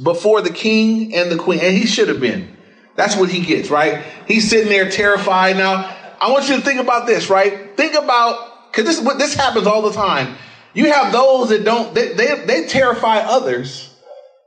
before 0.00 0.42
the 0.42 0.50
king 0.50 1.14
and 1.14 1.30
the 1.30 1.36
queen, 1.36 1.58
and 1.60 1.76
he 1.76 1.86
should 1.86 2.08
have 2.08 2.20
been. 2.20 2.56
That's 2.94 3.16
what 3.16 3.30
he 3.30 3.40
gets, 3.40 3.68
right? 3.68 4.04
He's 4.28 4.48
sitting 4.48 4.68
there 4.68 4.88
terrified. 4.88 5.56
Now, 5.56 5.96
I 6.20 6.30
want 6.30 6.48
you 6.48 6.56
to 6.56 6.62
think 6.62 6.78
about 6.78 7.06
this, 7.06 7.30
right? 7.30 7.76
Think 7.76 7.94
about, 7.94 8.70
because 8.70 8.84
this, 8.84 9.14
this 9.16 9.34
happens 9.34 9.66
all 9.66 9.82
the 9.82 9.92
time. 9.92 10.36
You 10.74 10.92
have 10.92 11.12
those 11.12 11.48
that 11.48 11.64
don't, 11.64 11.92
they, 11.94 12.12
they, 12.12 12.44
they 12.44 12.66
terrify 12.66 13.18
others, 13.18 13.92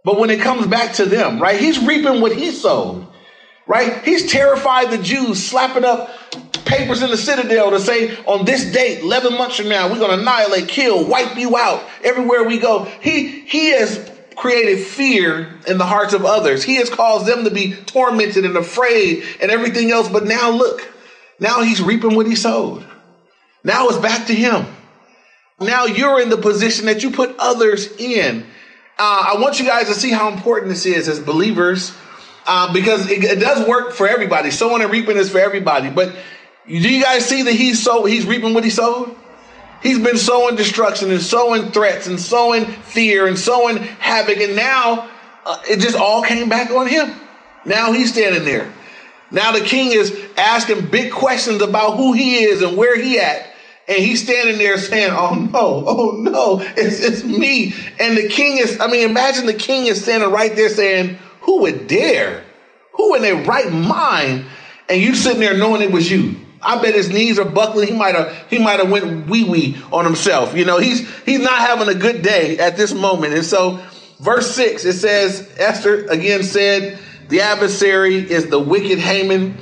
but 0.05 0.17
when 0.17 0.29
it 0.29 0.39
comes 0.39 0.67
back 0.67 0.93
to 0.93 1.05
them, 1.05 1.41
right? 1.41 1.59
He's 1.59 1.83
reaping 1.83 2.21
what 2.21 2.33
he 2.33 2.51
sowed 2.51 3.07
right? 3.67 4.03
He's 4.03 4.31
terrified 4.31 4.91
the 4.91 4.97
Jews, 4.97 5.43
slapping 5.43 5.85
up 5.85 6.11
papers 6.65 7.01
in 7.01 7.09
the 7.09 7.17
citadel 7.17 7.71
to 7.71 7.79
say, 7.79 8.17
on 8.25 8.45
this 8.45 8.71
date, 8.71 9.01
11 9.01 9.37
months 9.37 9.57
from 9.57 9.69
now, 9.69 9.89
we're 9.89 9.99
going 9.99 10.11
to 10.11 10.21
annihilate, 10.21 10.67
kill, 10.67 11.05
wipe 11.05 11.37
you 11.37 11.55
out 11.57 11.83
everywhere 12.03 12.43
we 12.43 12.57
go. 12.57 12.85
He, 13.01 13.41
he 13.41 13.71
has 13.71 14.11
created 14.35 14.83
fear 14.83 15.53
in 15.67 15.77
the 15.77 15.85
hearts 15.85 16.13
of 16.13 16.25
others. 16.25 16.63
He 16.63 16.75
has 16.75 16.89
caused 16.89 17.25
them 17.25 17.43
to 17.43 17.51
be 17.51 17.75
tormented 17.75 18.45
and 18.45 18.57
afraid 18.57 19.23
and 19.41 19.51
everything 19.51 19.91
else. 19.91 20.09
But 20.09 20.25
now 20.25 20.49
look, 20.49 20.81
now 21.39 21.61
he's 21.61 21.81
reaping 21.81 22.15
what 22.15 22.25
he 22.25 22.35
sowed. 22.35 22.85
Now 23.63 23.87
it's 23.89 23.97
back 23.97 24.27
to 24.27 24.35
him. 24.35 24.65
Now 25.59 25.85
you're 25.85 26.19
in 26.19 26.29
the 26.29 26.37
position 26.37 26.87
that 26.87 27.03
you 27.03 27.11
put 27.11 27.35
others 27.37 27.91
in. 27.97 28.45
Uh, 28.97 29.33
I 29.33 29.39
want 29.39 29.59
you 29.59 29.65
guys 29.65 29.87
to 29.87 29.93
see 29.93 30.11
how 30.11 30.31
important 30.31 30.69
this 30.69 30.85
is 30.85 31.07
as 31.07 31.19
believers 31.19 31.93
um, 32.47 32.73
because 32.73 33.09
it, 33.09 33.23
it, 33.23 33.39
does 33.39 33.67
work 33.67 33.93
for 33.93 34.07
everybody. 34.07 34.51
Sowing 34.51 34.81
and 34.81 34.91
reaping 34.91 35.17
is 35.17 35.29
for 35.29 35.39
everybody. 35.39 35.89
But 35.89 36.15
do 36.67 36.73
you 36.73 37.03
guys 37.03 37.25
see 37.25 37.43
that 37.43 37.53
he's 37.53 37.81
so 37.81 38.05
he's 38.05 38.25
reaping 38.25 38.53
what 38.53 38.63
he 38.63 38.69
sowed? 38.69 39.15
He's 39.81 39.99
been 39.99 40.17
sowing 40.17 40.55
destruction 40.55 41.11
and 41.11 41.21
sowing 41.21 41.71
threats 41.71 42.07
and 42.07 42.19
sowing 42.19 42.65
fear 42.65 43.27
and 43.27 43.37
sowing 43.37 43.77
havoc, 43.77 44.37
and 44.37 44.55
now 44.55 45.09
uh, 45.45 45.61
it 45.69 45.79
just 45.79 45.97
all 45.97 46.23
came 46.23 46.47
back 46.47 46.71
on 46.71 46.87
him. 46.87 47.13
Now 47.65 47.91
he's 47.91 48.11
standing 48.11 48.45
there. 48.45 48.71
Now 49.31 49.51
the 49.51 49.61
king 49.61 49.91
is 49.91 50.17
asking 50.37 50.87
big 50.87 51.11
questions 51.11 51.61
about 51.61 51.97
who 51.97 52.13
he 52.13 52.43
is 52.43 52.61
and 52.61 52.77
where 52.77 52.99
he 52.99 53.19
at. 53.19 53.49
and 53.87 53.97
he's 53.97 54.23
standing 54.23 54.57
there 54.57 54.77
saying, 54.77 55.11
"Oh 55.11 55.33
no, 55.35 55.83
oh 55.85 56.11
no, 56.21 56.59
it's 56.77 57.01
it's 57.01 57.23
me." 57.23 57.73
And 57.99 58.15
the 58.17 58.29
king 58.29 58.57
is, 58.57 58.79
I 58.79 58.87
mean, 58.87 59.09
imagine 59.09 59.45
the 59.45 59.53
king 59.53 59.87
is 59.87 60.01
standing 60.01 60.31
right 60.31 60.55
there 60.55 60.69
saying, 60.69 61.17
"Who 61.43 61.61
would 61.61 61.87
dare? 61.87 62.43
Who 62.93 63.15
in 63.15 63.21
their 63.21 63.43
right 63.43 63.71
mind?" 63.71 64.45
And 64.89 65.01
you 65.01 65.15
sitting 65.15 65.39
there 65.39 65.57
knowing 65.57 65.81
it 65.81 65.91
was 65.91 66.09
you. 66.11 66.35
I 66.61 66.81
bet 66.81 66.95
his 66.95 67.09
knees 67.09 67.39
are 67.39 67.45
buckling. 67.45 67.87
He 67.87 67.93
might 67.93 68.15
have 68.15 68.35
he 68.49 68.59
might 68.59 68.79
have 68.79 68.89
went 68.89 69.27
wee 69.27 69.43
wee 69.43 69.77
on 69.91 70.05
himself. 70.05 70.55
You 70.55 70.65
know, 70.65 70.77
he's 70.77 71.07
he's 71.23 71.39
not 71.39 71.59
having 71.59 71.89
a 71.89 71.97
good 71.97 72.21
day 72.21 72.57
at 72.57 72.77
this 72.77 72.93
moment. 72.93 73.33
And 73.33 73.45
so, 73.45 73.83
verse 74.19 74.53
six 74.53 74.85
it 74.85 74.93
says, 74.93 75.53
Esther 75.57 76.05
again 76.07 76.43
said, 76.43 76.99
"The 77.29 77.41
adversary 77.41 78.15
is 78.17 78.47
the 78.47 78.59
wicked 78.59 78.99
Haman." 78.99 79.57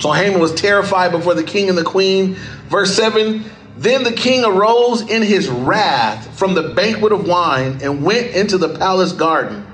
So 0.00 0.12
Haman 0.12 0.40
was 0.40 0.54
terrified 0.54 1.12
before 1.12 1.34
the 1.34 1.42
king 1.42 1.68
and 1.68 1.76
the 1.76 1.84
queen. 1.84 2.34
Verse 2.68 2.94
7 2.94 3.44
Then 3.76 4.02
the 4.02 4.12
king 4.12 4.44
arose 4.44 5.02
in 5.02 5.22
his 5.22 5.48
wrath 5.48 6.38
from 6.38 6.54
the 6.54 6.70
banquet 6.70 7.12
of 7.12 7.26
wine 7.26 7.80
and 7.82 8.02
went 8.02 8.34
into 8.34 8.56
the 8.56 8.78
palace 8.78 9.12
garden. 9.12 9.66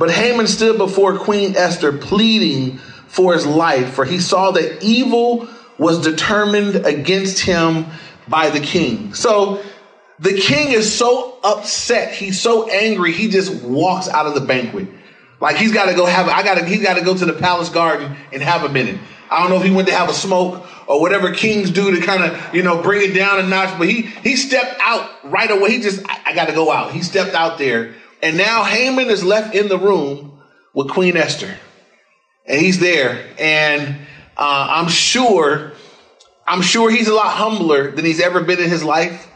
But 0.00 0.10
Haman 0.10 0.46
stood 0.46 0.78
before 0.78 1.18
Queen 1.18 1.54
Esther, 1.56 1.92
pleading 1.92 2.78
for 3.06 3.34
his 3.34 3.46
life, 3.46 3.92
for 3.92 4.06
he 4.06 4.18
saw 4.18 4.50
that 4.52 4.82
evil 4.82 5.46
was 5.76 6.00
determined 6.00 6.86
against 6.86 7.40
him 7.40 7.84
by 8.26 8.48
the 8.48 8.60
king. 8.60 9.12
So 9.12 9.62
the 10.18 10.32
king 10.32 10.72
is 10.72 10.90
so 10.90 11.38
upset, 11.44 12.14
he's 12.14 12.40
so 12.40 12.70
angry, 12.70 13.12
he 13.12 13.28
just 13.28 13.62
walks 13.62 14.08
out 14.08 14.24
of 14.24 14.32
the 14.32 14.40
banquet. 14.40 14.88
Like 15.38 15.56
he's 15.56 15.72
got 15.72 15.90
to 15.90 15.94
go 15.94 16.06
have, 16.06 16.28
I 16.28 16.42
got 16.44 16.54
to, 16.56 16.64
he's 16.64 16.82
got 16.82 16.94
to 16.94 17.04
go 17.04 17.14
to 17.14 17.26
the 17.26 17.34
palace 17.34 17.68
garden 17.68 18.16
and 18.32 18.40
have 18.40 18.64
a 18.64 18.70
minute. 18.70 18.98
I 19.30 19.42
don't 19.42 19.50
know 19.50 19.58
if 19.58 19.64
he 19.64 19.70
went 19.70 19.86
to 19.88 19.94
have 19.94 20.08
a 20.08 20.14
smoke 20.14 20.66
or 20.88 21.02
whatever 21.02 21.34
kings 21.34 21.70
do 21.70 21.94
to 21.94 22.00
kind 22.00 22.24
of, 22.24 22.54
you 22.54 22.62
know, 22.62 22.82
bring 22.82 23.10
it 23.10 23.12
down 23.12 23.38
a 23.38 23.46
notch, 23.46 23.76
but 23.76 23.86
he, 23.86 24.00
he 24.00 24.36
stepped 24.36 24.80
out 24.80 25.10
right 25.24 25.50
away. 25.50 25.72
He 25.72 25.82
just, 25.82 26.02
I, 26.08 26.22
I 26.28 26.34
got 26.34 26.46
to 26.46 26.54
go 26.54 26.72
out. 26.72 26.92
He 26.92 27.02
stepped 27.02 27.34
out 27.34 27.58
there. 27.58 27.96
And 28.22 28.36
now 28.36 28.64
Haman 28.64 29.08
is 29.08 29.24
left 29.24 29.54
in 29.54 29.68
the 29.68 29.78
room 29.78 30.40
with 30.74 30.88
Queen 30.88 31.16
Esther. 31.16 31.54
And 32.46 32.60
he's 32.60 32.78
there. 32.78 33.26
And 33.38 33.96
uh, 34.36 34.66
I'm 34.70 34.88
sure, 34.88 35.72
I'm 36.46 36.62
sure 36.62 36.90
he's 36.90 37.08
a 37.08 37.14
lot 37.14 37.34
humbler 37.36 37.90
than 37.90 38.04
he's 38.04 38.20
ever 38.20 38.42
been 38.42 38.58
in 38.58 38.68
his 38.68 38.84
life. 38.84 39.28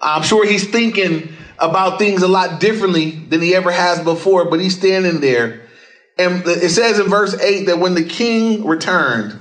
I'm 0.00 0.22
sure 0.22 0.46
he's 0.46 0.68
thinking 0.68 1.32
about 1.58 1.98
things 1.98 2.22
a 2.22 2.28
lot 2.28 2.60
differently 2.60 3.10
than 3.10 3.40
he 3.40 3.54
ever 3.54 3.70
has 3.70 4.00
before, 4.00 4.48
but 4.48 4.60
he's 4.60 4.76
standing 4.76 5.20
there 5.20 5.68
and 6.18 6.44
it 6.46 6.70
says 6.70 6.98
in 6.98 7.08
verse 7.08 7.38
8 7.38 7.66
that 7.66 7.78
when 7.78 7.94
the 7.94 8.02
king 8.02 8.66
returned, 8.66 9.38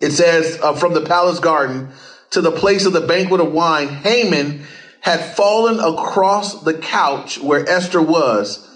it 0.00 0.10
says 0.10 0.58
uh, 0.62 0.74
from 0.74 0.92
the 0.92 1.00
palace 1.00 1.40
garden 1.40 1.90
to 2.30 2.42
the 2.42 2.52
place 2.52 2.84
of 2.84 2.92
the 2.92 3.00
banquet 3.00 3.40
of 3.40 3.52
wine, 3.52 3.88
Haman 3.88 4.66
had 5.00 5.20
fallen 5.34 5.80
across 5.80 6.62
the 6.62 6.74
couch 6.74 7.38
where 7.38 7.68
Esther 7.68 8.02
was. 8.02 8.66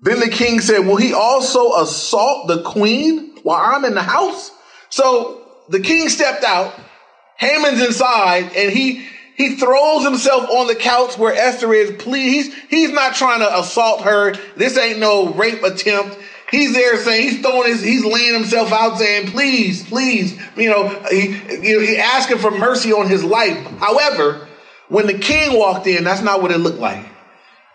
Then 0.00 0.20
the 0.20 0.28
king 0.28 0.60
said, 0.60 0.86
Will 0.86 0.96
he 0.96 1.12
also 1.12 1.74
assault 1.74 2.48
the 2.48 2.62
queen 2.62 3.36
while 3.42 3.60
I'm 3.60 3.84
in 3.84 3.94
the 3.94 4.02
house? 4.02 4.50
So 4.88 5.46
the 5.68 5.80
king 5.80 6.08
stepped 6.08 6.44
out. 6.44 6.74
Haman's 7.36 7.82
inside 7.82 8.52
and 8.56 8.72
he 8.72 9.06
he 9.36 9.54
throws 9.54 10.04
himself 10.04 10.50
on 10.50 10.66
the 10.66 10.74
couch 10.74 11.16
where 11.16 11.32
Esther 11.32 11.72
is. 11.72 12.02
Please, 12.02 12.52
he's, 12.52 12.64
he's 12.68 12.90
not 12.90 13.14
trying 13.14 13.38
to 13.38 13.58
assault 13.58 14.02
her. 14.02 14.34
This 14.56 14.76
ain't 14.76 14.98
no 14.98 15.32
rape 15.32 15.62
attempt. 15.62 16.18
He's 16.50 16.74
there 16.74 16.96
saying 16.96 17.28
he's 17.28 17.40
throwing 17.40 17.68
his, 17.68 17.80
he's 17.80 18.04
laying 18.04 18.34
himself 18.34 18.72
out 18.72 18.98
saying, 18.98 19.28
please, 19.28 19.86
please, 19.86 20.36
you 20.56 20.68
know, 20.68 20.88
he, 21.08 21.28
you 21.62 21.78
know, 21.78 21.86
he 21.86 21.98
asking 21.98 22.38
for 22.38 22.50
mercy 22.50 22.92
on 22.92 23.08
his 23.08 23.22
life. 23.22 23.56
However, 23.78 24.47
when 24.88 25.06
the 25.06 25.18
king 25.18 25.58
walked 25.58 25.86
in, 25.86 26.04
that's 26.04 26.22
not 26.22 26.42
what 26.42 26.50
it 26.50 26.58
looked 26.58 26.78
like. 26.78 27.04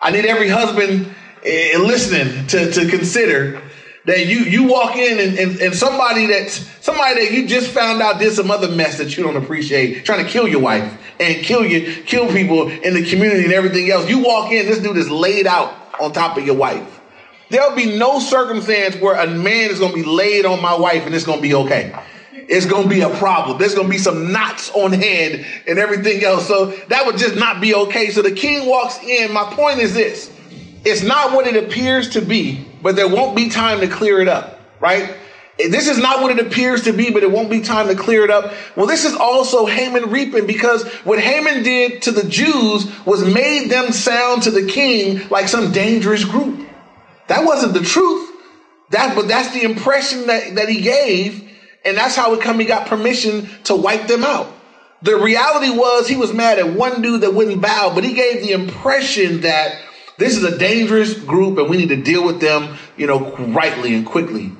I 0.01 0.11
need 0.11 0.25
every 0.25 0.49
husband 0.49 1.05
uh, 1.05 1.79
listening 1.79 2.47
to, 2.47 2.71
to 2.71 2.89
consider 2.89 3.61
that 4.05 4.25
you 4.25 4.39
you 4.39 4.67
walk 4.67 4.97
in 4.97 5.19
and, 5.19 5.39
and, 5.39 5.61
and 5.61 5.73
somebody 5.73 6.25
that's 6.25 6.55
somebody 6.83 7.25
that 7.25 7.33
you 7.33 7.47
just 7.47 7.69
found 7.69 8.01
out 8.01 8.19
did 8.19 8.33
some 8.33 8.51
other 8.51 8.67
mess 8.67 8.97
that 8.97 9.15
you 9.15 9.23
don't 9.23 9.37
appreciate, 9.37 10.03
trying 10.03 10.25
to 10.25 10.29
kill 10.29 10.47
your 10.47 10.59
wife 10.59 10.99
and 11.19 11.43
kill 11.43 11.65
you, 11.65 12.03
kill 12.03 12.27
people 12.27 12.67
in 12.67 12.93
the 12.93 13.05
community 13.09 13.45
and 13.45 13.53
everything 13.53 13.89
else. 13.89 14.09
You 14.09 14.19
walk 14.19 14.51
in, 14.51 14.65
this 14.65 14.79
dude 14.79 14.97
is 14.97 15.09
laid 15.09 15.47
out 15.47 15.73
on 16.01 16.11
top 16.11 16.37
of 16.37 16.45
your 16.45 16.55
wife. 16.55 17.01
There'll 17.49 17.75
be 17.75 17.97
no 17.97 18.19
circumstance 18.19 18.95
where 18.97 19.15
a 19.15 19.27
man 19.27 19.69
is 19.69 19.79
going 19.79 19.91
to 19.91 20.03
be 20.03 20.09
laid 20.09 20.45
on 20.45 20.61
my 20.61 20.75
wife 20.75 21.05
and 21.05 21.13
it's 21.13 21.25
going 21.25 21.37
to 21.37 21.41
be 21.41 21.53
okay. 21.53 21.95
It's 22.47 22.65
going 22.65 22.83
to 22.83 22.89
be 22.89 23.01
a 23.01 23.09
problem. 23.09 23.57
There's 23.57 23.75
going 23.75 23.87
to 23.87 23.91
be 23.91 23.97
some 23.97 24.31
knots 24.31 24.69
on 24.71 24.91
head 24.91 25.45
and 25.67 25.79
everything 25.79 26.23
else. 26.23 26.47
So 26.47 26.67
that 26.89 27.05
would 27.05 27.17
just 27.17 27.35
not 27.35 27.61
be 27.61 27.73
okay. 27.73 28.09
So 28.09 28.21
the 28.21 28.31
king 28.31 28.67
walks 28.67 29.01
in. 29.01 29.31
My 29.31 29.45
point 29.53 29.79
is 29.79 29.93
this. 29.93 30.31
It's 30.85 31.03
not 31.03 31.33
what 31.33 31.47
it 31.47 31.61
appears 31.63 32.09
to 32.11 32.21
be, 32.21 32.65
but 32.81 32.95
there 32.95 33.07
won't 33.07 33.35
be 33.35 33.49
time 33.49 33.79
to 33.79 33.87
clear 33.87 34.19
it 34.19 34.27
up, 34.27 34.59
right? 34.81 35.15
This 35.57 35.87
is 35.87 35.97
not 35.97 36.21
what 36.21 36.37
it 36.37 36.45
appears 36.45 36.83
to 36.83 36.93
be, 36.93 37.11
but 37.11 37.23
it 37.23 37.31
won't 37.31 37.49
be 37.49 37.61
time 37.61 37.87
to 37.87 37.95
clear 37.95 38.23
it 38.23 38.31
up. 38.31 38.53
Well, 38.75 38.87
this 38.87 39.05
is 39.05 39.15
also 39.15 39.65
Haman 39.65 40.09
reaping 40.09 40.47
because 40.47 40.83
what 41.03 41.19
Haman 41.19 41.63
did 41.63 42.01
to 42.03 42.11
the 42.11 42.27
Jews 42.27 42.91
was 43.05 43.23
made 43.23 43.69
them 43.69 43.91
sound 43.91 44.43
to 44.43 44.51
the 44.51 44.65
king 44.65 45.27
like 45.29 45.47
some 45.47 45.71
dangerous 45.71 46.25
group. 46.25 46.67
That 47.27 47.45
wasn't 47.45 47.73
the 47.75 47.81
truth. 47.81 48.31
That, 48.89 49.15
but 49.15 49.27
that's 49.27 49.53
the 49.53 49.63
impression 49.63 50.27
that, 50.27 50.55
that 50.55 50.69
he 50.69 50.81
gave. 50.81 51.51
And 51.85 51.97
that's 51.97 52.15
how 52.15 52.35
come 52.37 52.59
he 52.59 52.65
got 52.65 52.87
permission 52.87 53.49
to 53.65 53.75
wipe 53.75 54.07
them 54.07 54.23
out. 54.23 54.47
The 55.01 55.17
reality 55.17 55.69
was 55.69 56.07
he 56.07 56.15
was 56.15 56.33
mad 56.33 56.59
at 56.59 56.73
one 56.73 57.01
dude 57.01 57.21
that 57.21 57.33
wouldn't 57.33 57.61
bow, 57.61 57.91
but 57.93 58.05
he 58.05 58.13
gave 58.13 58.41
the 58.41 58.51
impression 58.51 59.41
that 59.41 59.77
this 60.17 60.37
is 60.37 60.43
a 60.43 60.57
dangerous 60.57 61.13
group 61.13 61.57
and 61.57 61.69
we 61.69 61.77
need 61.77 61.89
to 61.89 62.01
deal 62.01 62.25
with 62.25 62.39
them, 62.39 62.77
you 62.95 63.05
know, 63.07 63.35
rightly 63.35 63.95
and 63.95 64.05
quickly. 64.05 64.51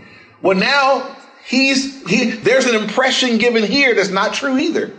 Well, 0.42 0.58
now 0.58 1.15
he's, 1.46 2.06
he, 2.08 2.32
there's 2.32 2.65
an 2.65 2.75
impression 2.75 3.38
given 3.38 3.63
here 3.63 3.96
that's 3.96 4.10
not 4.10 4.34
true 4.34 4.58
either. 4.58 4.92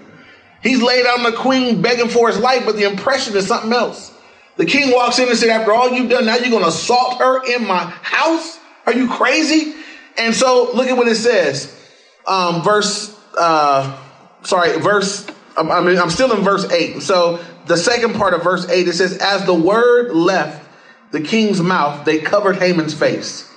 He's 0.63 0.81
laid 0.81 1.05
on 1.07 1.25
the 1.25 1.33
queen 1.33 1.83
begging 1.83 2.09
for 2.09 2.29
his 2.29 2.39
life, 2.39 2.63
but 2.65 2.77
the 2.77 2.85
impression 2.85 3.37
is 3.37 3.47
something 3.47 3.73
else. 3.73 4.15
The 4.57 4.65
king 4.65 4.93
walks 4.93 5.19
in 5.19 5.29
and 5.29 5.37
said, 5.37 5.51
after 5.51 5.73
all 5.73 5.91
you've 5.91 6.09
done, 6.09 6.25
now 6.25 6.37
you're 6.37 6.59
to 6.59 6.69
assault 6.69 7.19
her 7.19 7.45
in 7.45 7.67
my 7.67 7.81
house? 7.81 8.59
Are 8.87 8.95
you 8.95 9.09
crazy? 9.09 9.75
And 10.17 10.35
so 10.35 10.71
look 10.73 10.87
at 10.87 10.97
what 10.97 11.09
it 11.09 11.17
says. 11.17 11.75
Um, 12.27 12.63
verse, 12.63 13.19
uh, 13.39 13.99
sorry, 14.43 14.79
verse, 14.81 15.27
I 15.57 15.81
mean, 15.81 15.99
I'm 15.99 16.11
still 16.11 16.33
in 16.33 16.43
verse 16.43 16.71
8. 16.71 17.01
So 17.01 17.43
the 17.67 17.77
second 17.77 18.15
part 18.15 18.35
of 18.35 18.43
verse 18.43 18.69
8, 18.69 18.89
it 18.89 18.93
says, 18.95 19.19
As 19.19 19.45
the 19.45 19.55
word 19.55 20.13
left 20.13 20.67
the 21.13 21.21
king's 21.21 21.61
mouth, 21.61 22.05
they 22.05 22.19
covered 22.19 22.57
Haman's 22.57 22.95
face. 22.95 23.51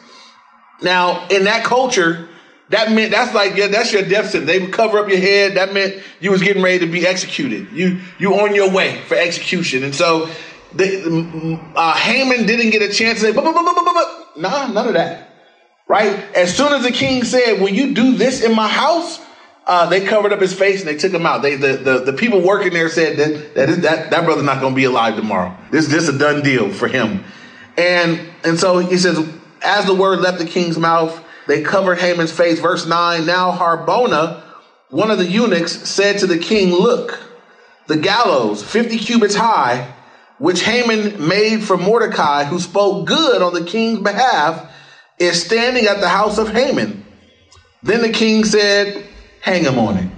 Now, 0.81 1.27
in 1.29 1.45
that 1.45 1.63
culture, 1.63 2.29
that 2.69 2.91
meant 2.91 3.11
that's 3.11 3.33
like 3.33 3.55
yeah, 3.55 3.67
that's 3.67 3.93
your 3.93 4.03
death 4.03 4.29
sentence. 4.29 4.51
They 4.51 4.59
would 4.59 4.73
cover 4.73 4.99
up 4.99 5.09
your 5.09 5.19
head. 5.19 5.55
That 5.55 5.73
meant 5.73 6.03
you 6.19 6.31
was 6.31 6.41
getting 6.41 6.61
ready 6.61 6.79
to 6.79 6.91
be 6.91 7.07
executed. 7.07 7.71
You 7.71 7.99
you 8.19 8.35
on 8.35 8.53
your 8.53 8.69
way 8.69 9.01
for 9.03 9.15
execution. 9.15 9.83
And 9.83 9.95
so 9.95 10.29
the, 10.73 11.59
uh, 11.75 11.93
Haman 11.95 12.45
didn't 12.45 12.71
get 12.71 12.81
a 12.81 12.93
chance 12.93 13.21
to 13.21 13.27
say, 13.27 13.33
nah, 13.33 14.67
none 14.67 14.87
of 14.87 14.93
that. 14.93 15.36
Right? 15.87 16.19
As 16.35 16.55
soon 16.55 16.73
as 16.73 16.83
the 16.83 16.91
king 16.91 17.23
said, 17.23 17.61
will 17.61 17.69
you 17.69 17.93
do 17.93 18.15
this 18.15 18.43
in 18.43 18.53
my 18.53 18.67
house? 18.67 19.19
Uh, 19.65 19.89
they 19.89 20.05
covered 20.05 20.31
up 20.31 20.39
his 20.39 20.53
face 20.53 20.79
and 20.79 20.87
they 20.87 20.97
took 20.97 21.11
him 21.11 21.25
out. 21.25 21.41
They, 21.41 21.55
the, 21.55 21.73
the, 21.73 21.99
the 21.99 22.13
people 22.13 22.41
working 22.41 22.71
there 22.71 22.89
said 22.89 23.17
that 23.17 23.55
that, 23.55 23.81
that, 23.81 24.11
that 24.11 24.25
brother's 24.25 24.45
not 24.45 24.61
going 24.61 24.73
to 24.73 24.75
be 24.75 24.85
alive 24.85 25.15
tomorrow. 25.15 25.55
This, 25.71 25.91
is 25.91 26.07
a 26.07 26.17
done 26.17 26.41
deal 26.41 26.71
for 26.71 26.87
him. 26.87 27.23
And, 27.77 28.19
and 28.43 28.59
so 28.59 28.79
he 28.79 28.97
says, 28.97 29.19
as 29.61 29.85
the 29.85 29.93
word 29.93 30.19
left 30.19 30.39
the 30.39 30.45
king's 30.45 30.77
mouth, 30.77 31.23
they 31.47 31.63
covered 31.63 31.99
Haman's 31.99 32.31
face. 32.31 32.59
Verse 32.59 32.85
9, 32.85 33.25
now 33.25 33.51
Harbona, 33.51 34.41
one 34.89 35.11
of 35.11 35.17
the 35.17 35.25
eunuchs, 35.25 35.73
said 35.89 36.19
to 36.19 36.27
the 36.27 36.37
king, 36.37 36.71
look, 36.71 37.19
the 37.87 37.97
gallows, 37.97 38.63
50 38.63 38.97
cubits 38.97 39.35
high, 39.35 39.93
which 40.37 40.63
Haman 40.63 41.27
made 41.27 41.63
for 41.63 41.77
Mordecai, 41.77 42.43
who 42.45 42.59
spoke 42.59 43.05
good 43.07 43.41
on 43.41 43.53
the 43.53 43.63
king's 43.63 43.99
behalf, 43.99 44.71
is 45.19 45.43
standing 45.43 45.85
at 45.85 45.99
the 45.99 46.09
house 46.09 46.37
of 46.37 46.49
Haman. 46.49 47.05
Then 47.83 48.01
the 48.01 48.09
king 48.09 48.43
said, 48.43 49.05
Hang 49.41 49.63
him 49.63 49.79
on 49.79 49.97
it. 49.97 50.11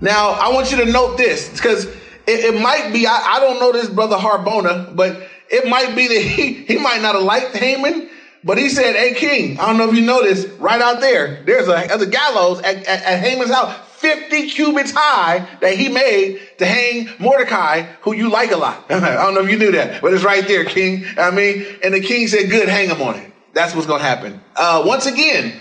Now, 0.00 0.30
I 0.30 0.52
want 0.52 0.70
you 0.70 0.84
to 0.84 0.90
note 0.90 1.16
this 1.16 1.48
because 1.50 1.86
it, 2.26 2.54
it, 2.54 2.60
might 2.60 2.92
be, 2.92 3.06
I, 3.06 3.36
I, 3.36 3.40
don't 3.40 3.60
know 3.60 3.72
this 3.72 3.88
brother 3.88 4.16
Harbona, 4.16 4.94
but 4.94 5.22
it 5.50 5.68
might 5.68 5.94
be 5.94 6.06
that 6.08 6.22
he, 6.22 6.52
he 6.52 6.78
might 6.78 7.02
not 7.02 7.14
have 7.14 7.24
liked 7.24 7.56
Haman, 7.56 8.08
but 8.42 8.58
he 8.58 8.68
said, 8.68 8.96
Hey, 8.96 9.14
king, 9.14 9.58
I 9.58 9.66
don't 9.66 9.78
know 9.78 9.88
if 9.88 9.94
you 9.94 10.02
know 10.02 10.22
this, 10.22 10.46
right 10.58 10.80
out 10.80 11.00
there, 11.00 11.42
there's 11.44 11.68
a, 11.68 11.86
there's 11.88 12.02
a 12.02 12.06
gallows 12.06 12.60
at, 12.60 12.76
at, 12.86 13.02
at 13.02 13.20
Haman's 13.20 13.52
house. 13.52 13.76
50 14.00 14.48
cubits 14.48 14.92
high 14.92 15.46
that 15.60 15.74
he 15.74 15.90
made 15.90 16.40
to 16.56 16.64
hang 16.64 17.10
Mordecai, 17.18 17.82
who 18.00 18.14
you 18.14 18.30
like 18.30 18.50
a 18.50 18.56
lot. 18.56 18.86
I 18.90 18.98
don't 18.98 19.34
know 19.34 19.42
if 19.42 19.50
you 19.50 19.58
knew 19.58 19.72
that, 19.72 20.00
but 20.00 20.14
it's 20.14 20.24
right 20.24 20.46
there, 20.46 20.64
King. 20.64 21.04
I 21.18 21.30
mean, 21.30 21.66
and 21.84 21.92
the 21.92 22.00
king 22.00 22.26
said, 22.26 22.48
good, 22.48 22.66
hang 22.66 22.88
him 22.88 23.02
on 23.02 23.16
it. 23.16 23.29
That's 23.52 23.74
what's 23.74 23.86
going 23.86 24.00
to 24.00 24.06
happen. 24.06 24.40
Uh, 24.56 24.82
once 24.86 25.06
again, 25.06 25.60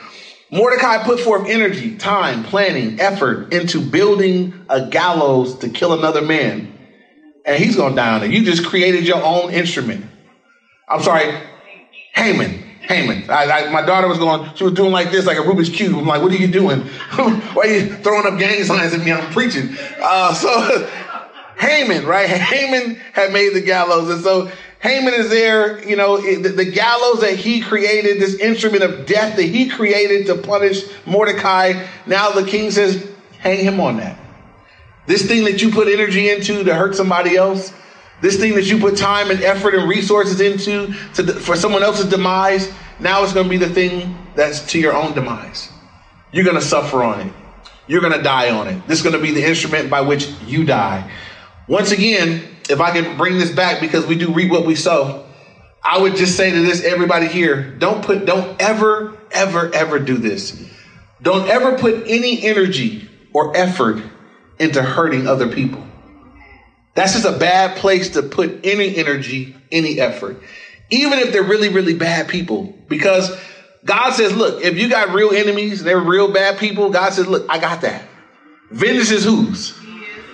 Mordecai 0.51 1.03
put 1.03 1.19
forth 1.19 1.47
energy, 1.47 1.95
time, 1.97 2.43
planning, 2.43 2.99
effort 2.99 3.53
into 3.53 3.81
building 3.81 4.65
a 4.69 4.87
gallows 4.87 5.59
to 5.59 5.69
kill 5.69 5.93
another 5.93 6.21
man. 6.21 6.77
And 7.45 7.63
he's 7.63 7.75
going 7.75 7.95
down 7.95 8.21
there. 8.21 8.29
You 8.29 8.43
just 8.43 8.65
created 8.65 9.07
your 9.07 9.23
own 9.23 9.51
instrument. 9.51 10.05
I'm 10.87 11.01
sorry, 11.01 11.33
Haman. 12.15 12.63
Haman. 12.89 13.29
I, 13.29 13.43
I, 13.45 13.71
my 13.71 13.83
daughter 13.83 14.07
was 14.07 14.17
going, 14.17 14.49
she 14.55 14.63
was 14.63 14.73
doing 14.73 14.91
like 14.91 15.11
this, 15.11 15.27
like 15.27 15.37
a 15.37 15.41
Rubik's 15.41 15.69
Cube. 15.69 15.95
I'm 15.95 16.07
like, 16.07 16.23
what 16.23 16.31
are 16.31 16.35
you 16.35 16.47
doing? 16.47 16.79
Why 17.13 17.63
are 17.63 17.67
you 17.67 17.95
throwing 17.97 18.25
up 18.25 18.39
gang 18.39 18.63
signs 18.63 18.93
at 18.95 19.05
me? 19.05 19.11
I'm 19.11 19.31
preaching. 19.31 19.75
Uh, 20.01 20.33
so 20.33 20.89
Haman, 21.59 22.07
right? 22.07 22.27
Haman 22.27 22.95
had 23.13 23.31
made 23.31 23.53
the 23.53 23.61
gallows. 23.61 24.09
And 24.09 24.23
so 24.23 24.51
Haman 24.79 25.13
is 25.13 25.29
there, 25.29 25.85
you 25.87 25.97
know, 25.97 26.17
the, 26.17 26.49
the, 26.49 26.65
gallows 26.65 27.19
that 27.19 27.35
he 27.35 27.59
created, 27.59 28.19
this 28.19 28.35
instrument 28.35 28.81
of 28.81 29.05
death 29.05 29.35
that 29.35 29.43
he 29.43 29.67
created 29.67 30.27
to 30.27 30.35
punish 30.35 30.83
Mordecai. 31.05 31.85
Now 32.05 32.31
the 32.31 32.45
king 32.45 32.71
says, 32.71 33.09
hang 33.39 33.63
him 33.63 33.81
on 33.81 33.97
that. 33.97 34.17
This 35.05 35.27
thing 35.27 35.43
that 35.45 35.61
you 35.61 35.71
put 35.71 35.89
energy 35.89 36.29
into 36.29 36.63
to 36.63 36.73
hurt 36.73 36.95
somebody 36.95 37.35
else, 37.35 37.73
this 38.21 38.37
thing 38.37 38.55
that 38.55 38.65
you 38.65 38.79
put 38.79 38.95
time 38.95 39.31
and 39.31 39.41
effort 39.41 39.75
and 39.75 39.89
resources 39.89 40.39
into 40.39 40.93
to, 41.15 41.33
for 41.33 41.57
someone 41.57 41.83
else's 41.83 42.09
demise, 42.09 42.71
now 42.99 43.23
it's 43.23 43.33
going 43.33 43.45
to 43.45 43.49
be 43.49 43.57
the 43.57 43.69
thing 43.69 44.17
that's 44.35 44.65
to 44.71 44.79
your 44.79 44.93
own 44.93 45.13
demise. 45.13 45.69
You're 46.31 46.45
going 46.45 46.57
to 46.57 46.61
suffer 46.61 47.03
on 47.03 47.21
it. 47.21 47.33
You're 47.87 48.01
going 48.01 48.13
to 48.13 48.21
die 48.21 48.51
on 48.51 48.67
it. 48.67 48.87
This 48.87 48.99
is 48.99 49.03
going 49.03 49.15
to 49.15 49.21
be 49.21 49.31
the 49.31 49.43
instrument 49.43 49.89
by 49.89 50.01
which 50.01 50.29
you 50.45 50.63
die. 50.63 51.09
Once 51.69 51.91
again, 51.91 52.43
if 52.67 52.81
I 52.81 52.91
can 52.91 53.15
bring 53.15 53.37
this 53.37 53.51
back 53.51 53.79
because 53.79 54.05
we 54.07 54.17
do 54.17 54.33
reap 54.33 54.51
what 54.51 54.65
we 54.65 54.73
sow, 54.73 55.25
I 55.83 55.99
would 55.99 56.15
just 56.15 56.35
say 56.35 56.51
to 56.51 56.61
this 56.61 56.83
everybody 56.83 57.27
here, 57.27 57.61
don't 57.77 58.03
put 58.03 58.25
don't 58.25 58.59
ever 58.59 59.15
ever 59.31 59.73
ever 59.73 59.99
do 59.99 60.17
this. 60.17 60.59
Don't 61.21 61.47
ever 61.47 61.77
put 61.77 62.07
any 62.07 62.43
energy 62.43 63.07
or 63.33 63.55
effort 63.55 64.01
into 64.57 64.81
hurting 64.81 65.27
other 65.27 65.47
people. 65.47 65.85
That's 66.95 67.13
just 67.13 67.25
a 67.25 67.37
bad 67.37 67.77
place 67.77 68.09
to 68.11 68.23
put 68.23 68.61
any 68.65 68.95
energy, 68.97 69.55
any 69.71 69.99
effort, 69.99 70.41
even 70.89 71.19
if 71.19 71.31
they're 71.31 71.43
really, 71.43 71.69
really 71.69 71.93
bad 71.93 72.27
people. 72.27 72.73
Because 72.87 73.39
God 73.85 74.11
says, 74.13 74.35
look, 74.35 74.63
if 74.63 74.77
you 74.77 74.89
got 74.89 75.13
real 75.13 75.31
enemies, 75.31 75.83
they're 75.83 75.99
real 75.99 76.31
bad 76.33 76.57
people, 76.57 76.89
God 76.89 77.13
says, 77.13 77.27
look, 77.27 77.45
I 77.47 77.59
got 77.59 77.81
that. 77.81 78.03
Vengeance 78.71 79.11
is 79.11 79.23
whose? 79.23 79.78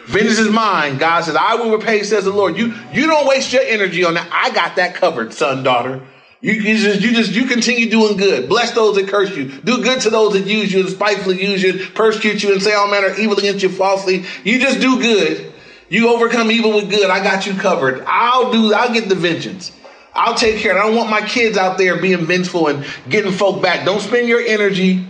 Vengeance 0.05 0.39
is 0.39 0.49
mine. 0.49 0.97
God 0.97 1.23
says, 1.23 1.35
I 1.35 1.55
will 1.55 1.75
repay, 1.75 2.03
says 2.03 2.25
the 2.25 2.31
Lord. 2.31 2.57
You, 2.57 2.73
you 2.93 3.07
don't 3.07 3.27
waste 3.27 3.51
your 3.51 3.63
energy 3.63 4.03
on 4.03 4.13
that. 4.13 4.27
I 4.31 4.53
got 4.53 4.75
that 4.75 4.95
covered, 4.95 5.33
son, 5.33 5.63
daughter. 5.63 6.01
You, 6.41 6.53
you, 6.53 6.77
just 6.77 7.01
you 7.01 7.11
just 7.11 7.31
you 7.31 7.45
continue 7.45 7.89
doing 7.89 8.17
good. 8.17 8.47
Bless 8.47 8.71
those 8.71 8.95
that 8.97 9.07
curse 9.07 9.35
you. 9.35 9.49
Do 9.49 9.81
good 9.81 10.01
to 10.01 10.11
those 10.11 10.33
that 10.33 10.45
use 10.45 10.71
you 10.71 10.81
and 10.81 10.89
spitefully 10.89 11.43
use 11.43 11.63
you, 11.63 11.87
persecute 11.95 12.43
you, 12.43 12.53
and 12.53 12.61
say 12.61 12.73
all 12.73 12.87
manner 12.87 13.07
of 13.07 13.17
evil 13.17 13.37
against 13.39 13.63
you 13.63 13.69
falsely. 13.69 14.25
You 14.43 14.59
just 14.59 14.79
do 14.79 15.01
good. 15.01 15.53
You 15.89 16.09
overcome 16.09 16.51
evil 16.51 16.75
with 16.75 16.91
good. 16.91 17.09
I 17.09 17.23
got 17.23 17.47
you 17.47 17.53
covered. 17.55 18.03
I'll 18.05 18.51
do. 18.51 18.75
I'll 18.75 18.93
get 18.93 19.09
the 19.09 19.15
vengeance. 19.15 19.71
I'll 20.13 20.35
take 20.35 20.57
care. 20.57 20.77
I 20.77 20.85
don't 20.85 20.95
want 20.95 21.09
my 21.09 21.21
kids 21.21 21.57
out 21.57 21.79
there 21.79 21.99
being 21.99 22.25
vengeful 22.25 22.67
and 22.67 22.85
getting 23.09 23.31
folk 23.31 23.61
back. 23.61 23.83
Don't 23.83 23.99
spend 23.99 24.27
your 24.27 24.41
energy. 24.41 25.05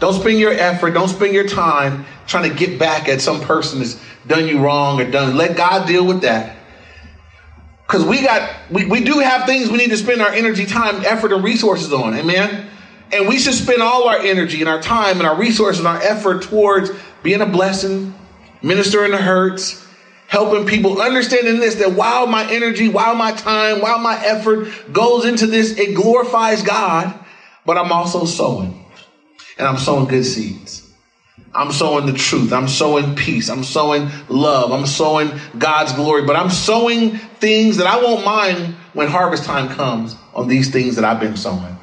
Don't 0.00 0.14
spend 0.14 0.38
your 0.38 0.52
effort. 0.52 0.92
Don't 0.92 1.08
spend 1.08 1.34
your 1.34 1.48
time 1.48 2.04
trying 2.26 2.50
to 2.50 2.56
get 2.56 2.78
back 2.78 3.08
at 3.08 3.20
some 3.20 3.40
person 3.40 3.78
that's 3.78 4.00
done 4.26 4.46
you 4.46 4.58
wrong 4.58 5.00
or 5.00 5.10
done. 5.10 5.36
Let 5.36 5.56
God 5.56 5.86
deal 5.86 6.04
with 6.04 6.22
that. 6.22 6.56
Because 7.86 8.04
we 8.04 8.22
got 8.22 8.50
we, 8.70 8.86
we 8.86 9.04
do 9.04 9.18
have 9.18 9.46
things 9.46 9.70
we 9.70 9.78
need 9.78 9.90
to 9.90 9.96
spend 9.96 10.22
our 10.22 10.30
energy, 10.30 10.66
time, 10.66 11.04
effort, 11.04 11.32
and 11.32 11.44
resources 11.44 11.92
on. 11.92 12.14
Amen. 12.14 12.70
And 13.12 13.28
we 13.28 13.38
should 13.38 13.54
spend 13.54 13.82
all 13.82 14.08
our 14.08 14.18
energy 14.18 14.60
and 14.60 14.68
our 14.68 14.80
time 14.80 15.18
and 15.18 15.26
our 15.26 15.36
resources 15.36 15.78
and 15.80 15.88
our 15.88 16.02
effort 16.02 16.42
towards 16.42 16.90
being 17.22 17.40
a 17.40 17.46
blessing, 17.46 18.14
ministering 18.62 19.12
to 19.12 19.18
hurts, 19.18 19.86
helping 20.26 20.66
people 20.66 21.00
understanding 21.00 21.60
this 21.60 21.76
that 21.76 21.92
while 21.92 22.26
my 22.26 22.50
energy, 22.50 22.88
while 22.88 23.14
my 23.14 23.32
time, 23.32 23.80
while 23.80 23.98
my 23.98 24.16
effort 24.24 24.68
goes 24.92 25.26
into 25.26 25.46
this, 25.46 25.78
it 25.78 25.94
glorifies 25.94 26.62
God, 26.62 27.14
but 27.66 27.76
I'm 27.76 27.92
also 27.92 28.24
sowing. 28.24 28.83
And 29.58 29.66
I'm 29.66 29.78
sowing 29.78 30.06
good 30.06 30.24
seeds. 30.24 30.84
I'm 31.54 31.70
sowing 31.70 32.06
the 32.06 32.12
truth. 32.12 32.52
I'm 32.52 32.68
sowing 32.68 33.14
peace. 33.14 33.48
I'm 33.48 33.62
sowing 33.62 34.08
love. 34.28 34.72
I'm 34.72 34.86
sowing 34.86 35.30
God's 35.56 35.92
glory. 35.92 36.24
But 36.24 36.36
I'm 36.36 36.50
sowing 36.50 37.12
things 37.16 37.76
that 37.76 37.86
I 37.86 38.02
won't 38.02 38.24
mind 38.24 38.74
when 38.92 39.08
harvest 39.08 39.44
time 39.44 39.68
comes 39.68 40.16
on 40.34 40.48
these 40.48 40.70
things 40.70 40.96
that 40.96 41.04
I've 41.04 41.20
been 41.20 41.36
sowing. 41.36 41.76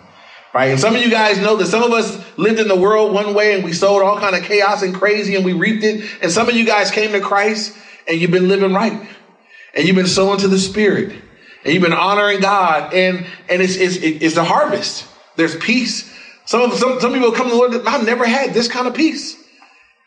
Right? 0.54 0.72
And 0.72 0.80
some 0.80 0.96
of 0.96 1.02
you 1.02 1.10
guys 1.10 1.40
know 1.40 1.56
that 1.58 1.68
some 1.68 1.84
of 1.84 1.92
us 1.92 2.22
lived 2.38 2.60
in 2.60 2.68
the 2.68 2.76
world 2.76 3.14
one 3.14 3.34
way 3.34 3.56
and 3.56 3.64
we 3.64 3.72
sowed 3.72 4.04
all 4.04 4.20
kind 4.20 4.36
of 4.36 4.44
chaos 4.44 4.82
and 4.82 4.94
crazy 4.94 5.36
and 5.36 5.46
we 5.46 5.54
reaped 5.54 5.86
it. 5.86 6.04
And 6.22 6.30
some 6.30 6.50
of 6.50 6.56
you 6.56 6.66
guys 6.66 6.92
came 6.92 7.14
to 7.14 7.22
Christ 7.22 7.78
and 8.08 8.20
you've 8.20 8.32
been 8.32 8.50
living 8.50 8.74
right. 8.74 9.08
And 9.74 9.88
you've 9.88 9.96
been 9.96 10.08
sowing 10.08 10.40
to 10.40 10.50
the 10.50 10.60
Spirit. 10.60 11.16
And 11.64 11.74
you've 11.74 11.84
been 11.84 11.94
honoring 11.94 12.42
God. 12.42 12.94
And, 12.94 13.26
and 13.48 13.62
it's, 13.62 13.78
it's, 13.78 13.96
it's 13.96 14.36
the 14.36 14.44
harvest. 14.44 15.08
There's 15.38 15.56
peace. 15.56 16.12
Some, 16.46 16.72
some, 16.72 17.00
some 17.00 17.14
people 17.14 17.32
come 17.32 17.48
to 17.48 17.54
the 17.54 17.58
Lord, 17.58 17.88
I've 17.88 18.06
never 18.06 18.26
had 18.26 18.54
this 18.54 18.68
kind 18.68 18.88
of 18.88 18.94
peace. 18.94 19.38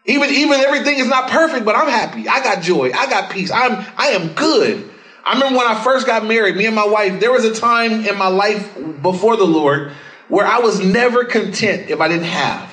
Even, 0.07 0.31
even 0.31 0.61
everything 0.61 0.99
is 0.99 1.07
not 1.07 1.31
perfect, 1.31 1.65
but 1.65 1.75
I'm 1.75 1.89
happy. 1.89 2.29
I 2.29 2.43
got 2.43 2.63
joy. 2.63 2.91
I 2.93 3.09
got 3.09 3.31
peace. 3.31 3.51
I'm, 3.51 3.85
I 3.97 4.09
am 4.09 4.35
good. 4.35 4.91
I 5.25 5.35
remember 5.35 5.59
when 5.59 5.67
I 5.67 5.83
first 5.83 6.07
got 6.07 6.27
married, 6.27 6.57
me 6.57 6.67
and 6.67 6.75
my 6.75 6.87
wife, 6.87 7.21
there 7.21 7.33
was 7.33 7.45
a 7.45 7.55
time 7.55 8.05
in 8.05 8.19
my 8.19 8.29
life 8.29 8.77
before 9.01 9.37
the 9.37 9.47
Lord 9.47 9.93
where 10.29 10.47
I 10.47 10.59
was 10.59 10.85
never 10.85 11.25
content 11.25 11.91
if 11.91 12.01
I 12.01 12.09
didn't 12.09 12.25
have. 12.25 12.71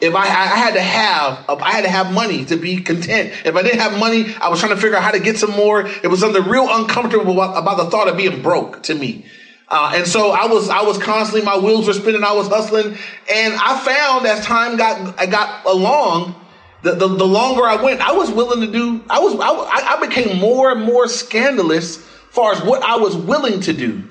If 0.00 0.14
I, 0.14 0.22
I 0.22 0.46
had 0.56 0.74
to 0.74 0.80
have, 0.80 1.44
uh, 1.48 1.56
I 1.56 1.72
had 1.72 1.82
to 1.82 1.90
have 1.90 2.12
money 2.12 2.44
to 2.46 2.56
be 2.56 2.80
content. 2.80 3.32
If 3.44 3.54
I 3.54 3.62
didn't 3.62 3.80
have 3.80 3.98
money, 3.98 4.34
I 4.40 4.48
was 4.48 4.60
trying 4.60 4.74
to 4.74 4.80
figure 4.80 4.96
out 4.96 5.02
how 5.02 5.10
to 5.10 5.20
get 5.20 5.38
some 5.38 5.50
more. 5.50 5.86
It 5.86 6.08
was 6.08 6.20
something 6.20 6.42
real 6.44 6.66
uncomfortable 6.70 7.32
about, 7.32 7.58
about 7.58 7.76
the 7.76 7.90
thought 7.90 8.08
of 8.08 8.16
being 8.16 8.40
broke 8.40 8.84
to 8.84 8.94
me. 8.94 9.26
Uh, 9.70 9.92
and 9.94 10.06
so 10.06 10.32
I 10.32 10.46
was, 10.46 10.68
I 10.68 10.82
was 10.82 10.98
constantly, 10.98 11.42
my 11.46 11.56
wheels 11.56 11.86
were 11.86 11.92
spinning, 11.92 12.24
I 12.24 12.32
was 12.32 12.48
hustling. 12.48 12.96
And 13.32 13.54
I 13.54 13.78
found 13.78 14.26
as 14.26 14.44
time 14.44 14.76
got, 14.76 15.18
I 15.18 15.26
got 15.26 15.64
along, 15.64 16.34
the, 16.82 16.94
the, 16.94 17.06
the, 17.06 17.26
longer 17.26 17.62
I 17.62 17.80
went, 17.80 18.00
I 18.00 18.12
was 18.12 18.30
willing 18.32 18.62
to 18.62 18.72
do, 18.72 19.04
I 19.08 19.20
was, 19.20 19.34
I, 19.38 19.96
I 19.96 20.06
became 20.06 20.38
more 20.38 20.72
and 20.72 20.82
more 20.82 21.06
scandalous 21.06 21.98
as 21.98 22.04
far 22.30 22.52
as 22.52 22.62
what 22.62 22.82
I 22.82 22.96
was 22.96 23.16
willing 23.16 23.60
to 23.60 23.72
do 23.72 24.02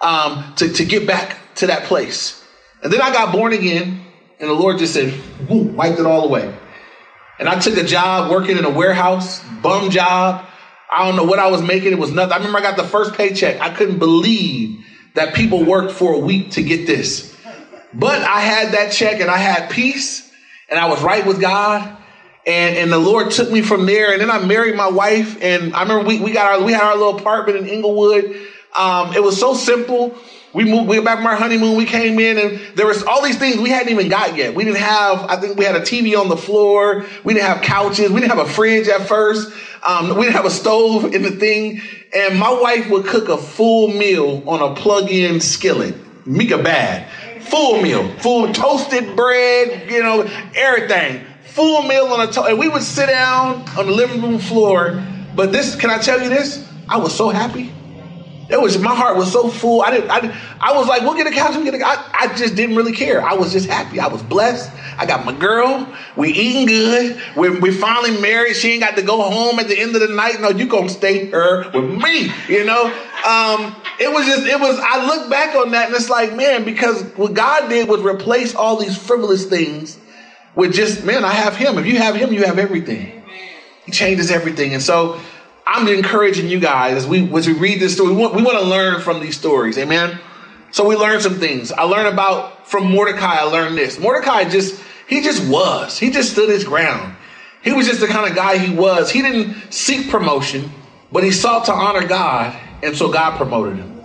um, 0.00 0.54
to, 0.56 0.72
to 0.72 0.84
get 0.84 1.08
back 1.08 1.36
to 1.56 1.66
that 1.66 1.84
place. 1.84 2.44
And 2.82 2.92
then 2.92 3.00
I 3.00 3.12
got 3.12 3.32
born 3.32 3.52
again, 3.52 4.04
and 4.38 4.48
the 4.48 4.54
Lord 4.54 4.78
just 4.78 4.94
said, 4.94 5.18
boom, 5.48 5.74
wiped 5.74 5.98
it 5.98 6.06
all 6.06 6.24
away. 6.24 6.54
And 7.40 7.48
I 7.48 7.58
took 7.58 7.76
a 7.78 7.84
job 7.84 8.30
working 8.30 8.58
in 8.58 8.64
a 8.64 8.70
warehouse, 8.70 9.42
bum 9.62 9.90
job. 9.90 10.46
I 10.92 11.06
don't 11.06 11.16
know 11.16 11.24
what 11.24 11.38
I 11.38 11.50
was 11.50 11.62
making. 11.62 11.92
It 11.92 11.98
was 11.98 12.12
nothing. 12.12 12.32
I 12.32 12.36
remember 12.36 12.58
I 12.58 12.62
got 12.62 12.76
the 12.76 12.84
first 12.84 13.14
paycheck. 13.14 13.60
I 13.60 13.74
couldn't 13.74 13.98
believe 13.98 14.84
that 15.14 15.34
people 15.34 15.64
worked 15.64 15.92
for 15.92 16.14
a 16.14 16.18
week 16.18 16.52
to 16.52 16.62
get 16.62 16.86
this. 16.86 17.36
But 17.92 18.22
I 18.22 18.40
had 18.40 18.74
that 18.74 18.92
check 18.92 19.20
and 19.20 19.30
I 19.30 19.38
had 19.38 19.70
peace 19.70 20.30
and 20.68 20.78
I 20.78 20.88
was 20.88 21.02
right 21.02 21.26
with 21.26 21.40
God 21.40 21.96
and 22.46 22.76
and 22.76 22.92
the 22.92 22.98
Lord 22.98 23.30
took 23.30 23.50
me 23.50 23.62
from 23.62 23.86
there. 23.86 24.12
And 24.12 24.20
then 24.20 24.30
I 24.30 24.44
married 24.44 24.76
my 24.76 24.88
wife, 24.88 25.42
and 25.42 25.74
I 25.74 25.82
remember 25.82 26.06
we, 26.06 26.20
we 26.20 26.32
got 26.32 26.54
our 26.54 26.64
we 26.64 26.72
had 26.72 26.82
our 26.82 26.96
little 26.96 27.18
apartment 27.18 27.58
in 27.58 27.66
Inglewood. 27.66 28.36
Um, 28.74 29.14
it 29.14 29.22
was 29.22 29.38
so 29.38 29.54
simple. 29.54 30.16
We 30.52 30.64
moved, 30.64 30.88
we 30.88 30.96
went 30.96 31.04
back 31.04 31.18
from 31.18 31.26
our 31.26 31.36
honeymoon. 31.36 31.76
We 31.76 31.84
came 31.84 32.18
in 32.18 32.36
and 32.36 32.60
there 32.76 32.86
was 32.86 33.04
all 33.04 33.22
these 33.22 33.38
things 33.38 33.58
we 33.58 33.70
hadn't 33.70 33.92
even 33.92 34.08
got 34.08 34.36
yet. 34.36 34.52
We 34.52 34.64
didn't 34.64 34.78
have, 34.78 35.20
I 35.30 35.36
think 35.36 35.56
we 35.56 35.64
had 35.64 35.76
a 35.76 35.80
TV 35.80 36.18
on 36.20 36.28
the 36.28 36.36
floor. 36.36 37.06
We 37.22 37.34
didn't 37.34 37.46
have 37.46 37.62
couches. 37.62 38.10
We 38.10 38.20
didn't 38.20 38.36
have 38.36 38.44
a 38.44 38.50
fridge 38.50 38.88
at 38.88 39.06
first. 39.06 39.52
Um, 39.86 40.16
we 40.16 40.24
didn't 40.24 40.36
have 40.36 40.46
a 40.46 40.50
stove 40.50 41.14
in 41.14 41.22
the 41.22 41.30
thing. 41.30 41.80
And 42.12 42.38
my 42.38 42.52
wife 42.52 42.90
would 42.90 43.06
cook 43.06 43.28
a 43.28 43.38
full 43.38 43.88
meal 43.88 44.42
on 44.46 44.60
a 44.60 44.74
plug-in 44.74 45.40
skillet. 45.40 45.94
Mika 46.26 46.62
bad. 46.62 47.08
Full 47.44 47.82
meal. 47.82 48.08
Full 48.18 48.52
toasted 48.52 49.16
bread, 49.16 49.90
you 49.90 50.02
know, 50.02 50.28
everything 50.54 51.26
full 51.50 51.82
meal 51.82 52.06
on 52.06 52.26
a 52.26 52.32
to- 52.32 52.44
and 52.44 52.58
we 52.58 52.68
would 52.68 52.82
sit 52.82 53.06
down 53.06 53.64
on 53.76 53.86
the 53.86 53.92
living 53.92 54.22
room 54.22 54.38
floor. 54.38 55.02
But 55.34 55.52
this, 55.52 55.74
can 55.74 55.90
I 55.90 55.98
tell 55.98 56.20
you 56.22 56.28
this? 56.28 56.66
I 56.88 56.96
was 56.96 57.14
so 57.14 57.28
happy. 57.28 57.72
It 58.50 58.60
was 58.60 58.78
my 58.78 58.94
heart 58.94 59.16
was 59.16 59.32
so 59.32 59.48
full. 59.48 59.82
I 59.82 59.90
didn't. 59.90 60.10
I, 60.10 60.36
I 60.60 60.76
was 60.76 60.88
like, 60.88 61.02
we'll 61.02 61.14
get 61.14 61.26
a 61.26 61.30
couch. 61.30 61.54
We'll 61.54 61.64
get 61.64 61.74
a. 61.74 61.86
I, 61.86 62.10
I 62.12 62.34
just 62.36 62.56
didn't 62.56 62.76
really 62.76 62.92
care. 62.92 63.22
I 63.22 63.34
was 63.34 63.52
just 63.52 63.68
happy. 63.68 64.00
I 64.00 64.08
was 64.08 64.22
blessed. 64.22 64.70
I 64.98 65.06
got 65.06 65.24
my 65.24 65.32
girl. 65.32 65.86
We 66.16 66.30
eating 66.30 66.66
good. 66.66 67.22
We 67.36 67.58
we 67.58 67.70
finally 67.70 68.20
married. 68.20 68.56
She 68.56 68.72
ain't 68.72 68.82
got 68.82 68.96
to 68.96 69.02
go 69.02 69.22
home 69.22 69.58
at 69.58 69.68
the 69.68 69.78
end 69.78 69.94
of 69.94 70.00
the 70.00 70.14
night. 70.14 70.40
No, 70.40 70.50
you 70.50 70.66
gonna 70.66 70.88
stay 70.88 71.26
her 71.30 71.70
with 71.72 72.02
me. 72.02 72.32
You 72.48 72.64
know. 72.64 72.86
Um, 73.26 73.76
it 73.98 74.10
was 74.12 74.26
just. 74.26 74.46
It 74.46 74.58
was. 74.58 74.78
I 74.82 75.06
look 75.06 75.30
back 75.30 75.54
on 75.54 75.70
that 75.72 75.86
and 75.86 75.94
it's 75.94 76.10
like, 76.10 76.34
man, 76.34 76.64
because 76.64 77.02
what 77.16 77.34
God 77.34 77.68
did 77.68 77.88
was 77.88 78.02
replace 78.02 78.54
all 78.54 78.76
these 78.76 78.96
frivolous 78.96 79.46
things 79.46 79.98
with 80.54 80.74
just, 80.74 81.04
man, 81.04 81.24
I 81.24 81.32
have 81.32 81.56
him. 81.56 81.78
If 81.78 81.86
you 81.86 81.98
have 81.98 82.16
him, 82.16 82.32
you 82.32 82.44
have 82.44 82.58
everything. 82.58 83.22
He 83.86 83.92
changes 83.92 84.30
everything. 84.30 84.74
And 84.74 84.82
so 84.82 85.20
I'm 85.66 85.86
encouraging 85.88 86.48
you 86.48 86.60
guys 86.60 86.96
as 86.96 87.06
we 87.06 87.32
as 87.34 87.46
we 87.46 87.52
read 87.54 87.80
this 87.80 87.94
story, 87.94 88.12
we 88.12 88.16
want, 88.16 88.34
we 88.34 88.42
want 88.42 88.58
to 88.58 88.64
learn 88.64 89.00
from 89.00 89.20
these 89.20 89.36
stories. 89.36 89.78
Amen. 89.78 90.18
So 90.72 90.86
we 90.86 90.96
learned 90.96 91.22
some 91.22 91.34
things. 91.34 91.72
I 91.72 91.82
learned 91.82 92.08
about 92.08 92.68
from 92.68 92.90
Mordecai, 92.90 93.38
I 93.40 93.42
learned 93.42 93.76
this. 93.76 93.98
Mordecai 93.98 94.48
just, 94.48 94.80
he 95.08 95.20
just 95.20 95.48
was. 95.48 95.98
He 95.98 96.10
just 96.10 96.32
stood 96.32 96.48
his 96.48 96.64
ground. 96.64 97.16
He 97.62 97.72
was 97.72 97.86
just 97.86 98.00
the 98.00 98.06
kind 98.06 98.28
of 98.28 98.36
guy 98.36 98.58
he 98.58 98.74
was. 98.74 99.10
He 99.10 99.20
didn't 99.22 99.72
seek 99.72 100.08
promotion, 100.08 100.70
but 101.12 101.24
he 101.24 101.30
sought 101.32 101.66
to 101.66 101.72
honor 101.72 102.06
God, 102.06 102.56
and 102.82 102.96
so 102.96 103.12
God 103.12 103.36
promoted 103.36 103.76
him. 103.76 104.00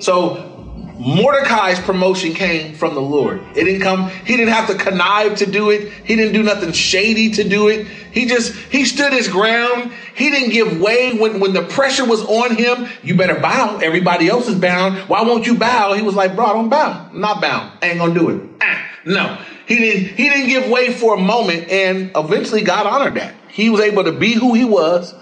So 0.00 0.51
Mordecai's 0.98 1.80
promotion 1.80 2.34
came 2.34 2.74
from 2.74 2.94
the 2.94 3.00
Lord. 3.00 3.42
It 3.56 3.64
didn't 3.64 3.80
come, 3.80 4.10
he 4.10 4.36
didn't 4.36 4.52
have 4.52 4.68
to 4.68 4.74
connive 4.74 5.38
to 5.38 5.46
do 5.46 5.70
it. 5.70 5.90
He 6.04 6.16
didn't 6.16 6.34
do 6.34 6.42
nothing 6.42 6.72
shady 6.72 7.30
to 7.32 7.44
do 7.44 7.68
it. 7.68 7.86
He 7.86 8.26
just, 8.26 8.54
he 8.54 8.84
stood 8.84 9.12
his 9.12 9.28
ground. 9.28 9.92
He 10.14 10.30
didn't 10.30 10.50
give 10.50 10.80
way 10.80 11.14
when, 11.14 11.40
when 11.40 11.54
the 11.54 11.62
pressure 11.62 12.04
was 12.04 12.22
on 12.24 12.56
him. 12.56 12.88
You 13.02 13.16
better 13.16 13.40
bow. 13.40 13.78
Everybody 13.78 14.28
else 14.28 14.48
is 14.48 14.58
bound. 14.58 14.98
Why 15.08 15.22
won't 15.22 15.46
you 15.46 15.56
bow? 15.56 15.94
He 15.94 16.02
was 16.02 16.14
like, 16.14 16.36
bro, 16.36 16.46
I 16.46 16.52
don't 16.52 16.68
bow. 16.68 17.08
I'm 17.10 17.20
not 17.20 17.40
bound. 17.40 17.78
I 17.82 17.88
ain't 17.88 17.98
gonna 17.98 18.14
do 18.14 18.30
it. 18.30 18.50
Ah, 18.60 18.90
no. 19.06 19.38
He 19.66 19.76
didn't, 19.76 20.16
he 20.16 20.28
didn't 20.28 20.48
give 20.48 20.68
way 20.68 20.92
for 20.92 21.16
a 21.16 21.20
moment 21.20 21.70
and 21.70 22.10
eventually 22.14 22.62
God 22.62 22.86
honored 22.86 23.14
that. 23.14 23.34
He 23.48 23.70
was 23.70 23.80
able 23.80 24.04
to 24.04 24.12
be 24.12 24.34
who 24.34 24.54
he 24.54 24.64
was 24.64 25.14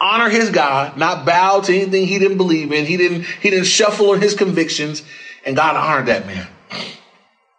honor 0.00 0.28
his 0.28 0.50
God, 0.50 0.96
not 0.96 1.24
bow 1.24 1.60
to 1.60 1.74
anything 1.74 2.06
he 2.06 2.18
didn't 2.18 2.36
believe 2.36 2.72
in. 2.72 2.86
He 2.86 2.96
didn't, 2.96 3.22
he 3.24 3.50
didn't 3.50 3.66
shuffle 3.66 4.10
on 4.10 4.20
his 4.20 4.34
convictions, 4.34 5.02
and 5.44 5.56
God 5.56 5.76
honored 5.76 6.06
that 6.06 6.26
man. 6.26 6.46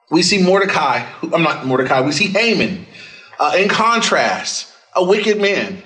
We 0.10 0.24
see 0.24 0.42
Mordecai, 0.42 1.06
I'm 1.22 1.44
not 1.44 1.66
Mordecai, 1.66 2.02
we 2.02 2.12
see 2.12 2.28
Haman. 2.28 2.86
Uh, 3.40 3.54
in 3.58 3.70
contrast, 3.70 4.74
a 4.96 5.04
wicked 5.04 5.40
man. 5.40 5.84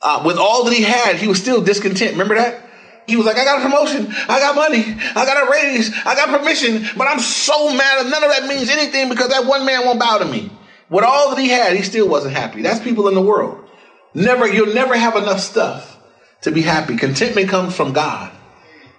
Uh, 0.00 0.22
with 0.24 0.38
all 0.38 0.64
that 0.64 0.72
he 0.72 0.82
had, 0.82 1.16
he 1.16 1.26
was 1.26 1.40
still 1.40 1.60
discontent. 1.60 2.12
Remember 2.12 2.36
that? 2.36 2.64
He 3.08 3.16
was 3.16 3.26
like, 3.26 3.36
I 3.36 3.44
got 3.44 3.60
a 3.60 3.62
promotion, 3.62 4.06
I 4.28 4.38
got 4.38 4.54
money, 4.54 4.84
I 4.84 5.24
got 5.24 5.48
a 5.48 5.50
raise, 5.50 5.90
I 6.04 6.14
got 6.14 6.38
permission, 6.38 6.84
but 6.96 7.08
I'm 7.08 7.18
so 7.18 7.74
mad 7.74 8.06
none 8.10 8.22
of 8.22 8.30
that 8.30 8.46
means 8.46 8.68
anything 8.68 9.08
because 9.08 9.30
that 9.30 9.46
one 9.46 9.64
man 9.64 9.86
won't 9.86 9.98
bow 9.98 10.18
to 10.18 10.26
me. 10.26 10.50
With 10.90 11.04
all 11.04 11.30
that 11.30 11.38
he 11.38 11.48
had, 11.48 11.74
he 11.74 11.82
still 11.82 12.08
wasn't 12.08 12.34
happy. 12.34 12.62
That's 12.62 12.80
people 12.80 13.08
in 13.08 13.14
the 13.14 13.22
world. 13.22 13.67
Never, 14.14 14.46
you'll 14.46 14.74
never 14.74 14.96
have 14.96 15.16
enough 15.16 15.40
stuff 15.40 15.98
to 16.42 16.50
be 16.50 16.62
happy. 16.62 16.96
Contentment 16.96 17.48
comes 17.48 17.74
from 17.74 17.92
God. 17.92 18.32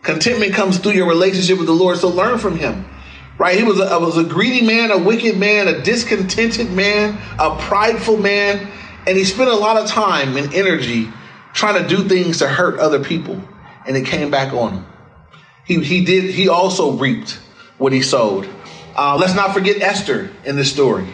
Contentment 0.01 0.53
comes 0.53 0.77
through 0.77 0.93
your 0.93 1.07
relationship 1.07 1.57
with 1.57 1.67
the 1.67 1.73
Lord. 1.73 1.97
So 1.97 2.09
learn 2.09 2.37
from 2.37 2.57
him. 2.57 2.85
Right? 3.37 3.57
He 3.57 3.63
was 3.63 3.79
a, 3.79 3.99
was 3.99 4.17
a 4.17 4.23
greedy 4.23 4.65
man, 4.65 4.91
a 4.91 4.97
wicked 4.97 5.37
man, 5.37 5.67
a 5.69 5.81
discontented 5.81 6.71
man, 6.71 7.17
a 7.39 7.55
prideful 7.55 8.17
man, 8.17 8.69
and 9.07 9.17
he 9.17 9.23
spent 9.23 9.49
a 9.49 9.55
lot 9.55 9.77
of 9.77 9.87
time 9.87 10.35
and 10.35 10.53
energy 10.53 11.09
trying 11.53 11.81
to 11.81 11.87
do 11.87 12.07
things 12.07 12.39
to 12.39 12.49
hurt 12.49 12.79
other 12.79 13.01
people, 13.01 13.41
and 13.87 13.95
it 13.95 14.05
came 14.05 14.29
back 14.29 14.53
on 14.53 14.73
him. 14.73 14.85
He, 15.65 15.81
he 15.83 16.03
did. 16.03 16.33
He 16.33 16.49
also 16.49 16.97
reaped 16.97 17.39
what 17.77 17.93
he 17.93 18.01
sowed. 18.01 18.49
Uh, 18.95 19.15
let's 19.17 19.35
not 19.35 19.53
forget 19.53 19.81
Esther 19.81 20.29
in 20.43 20.57
this 20.57 20.71
story. 20.71 21.07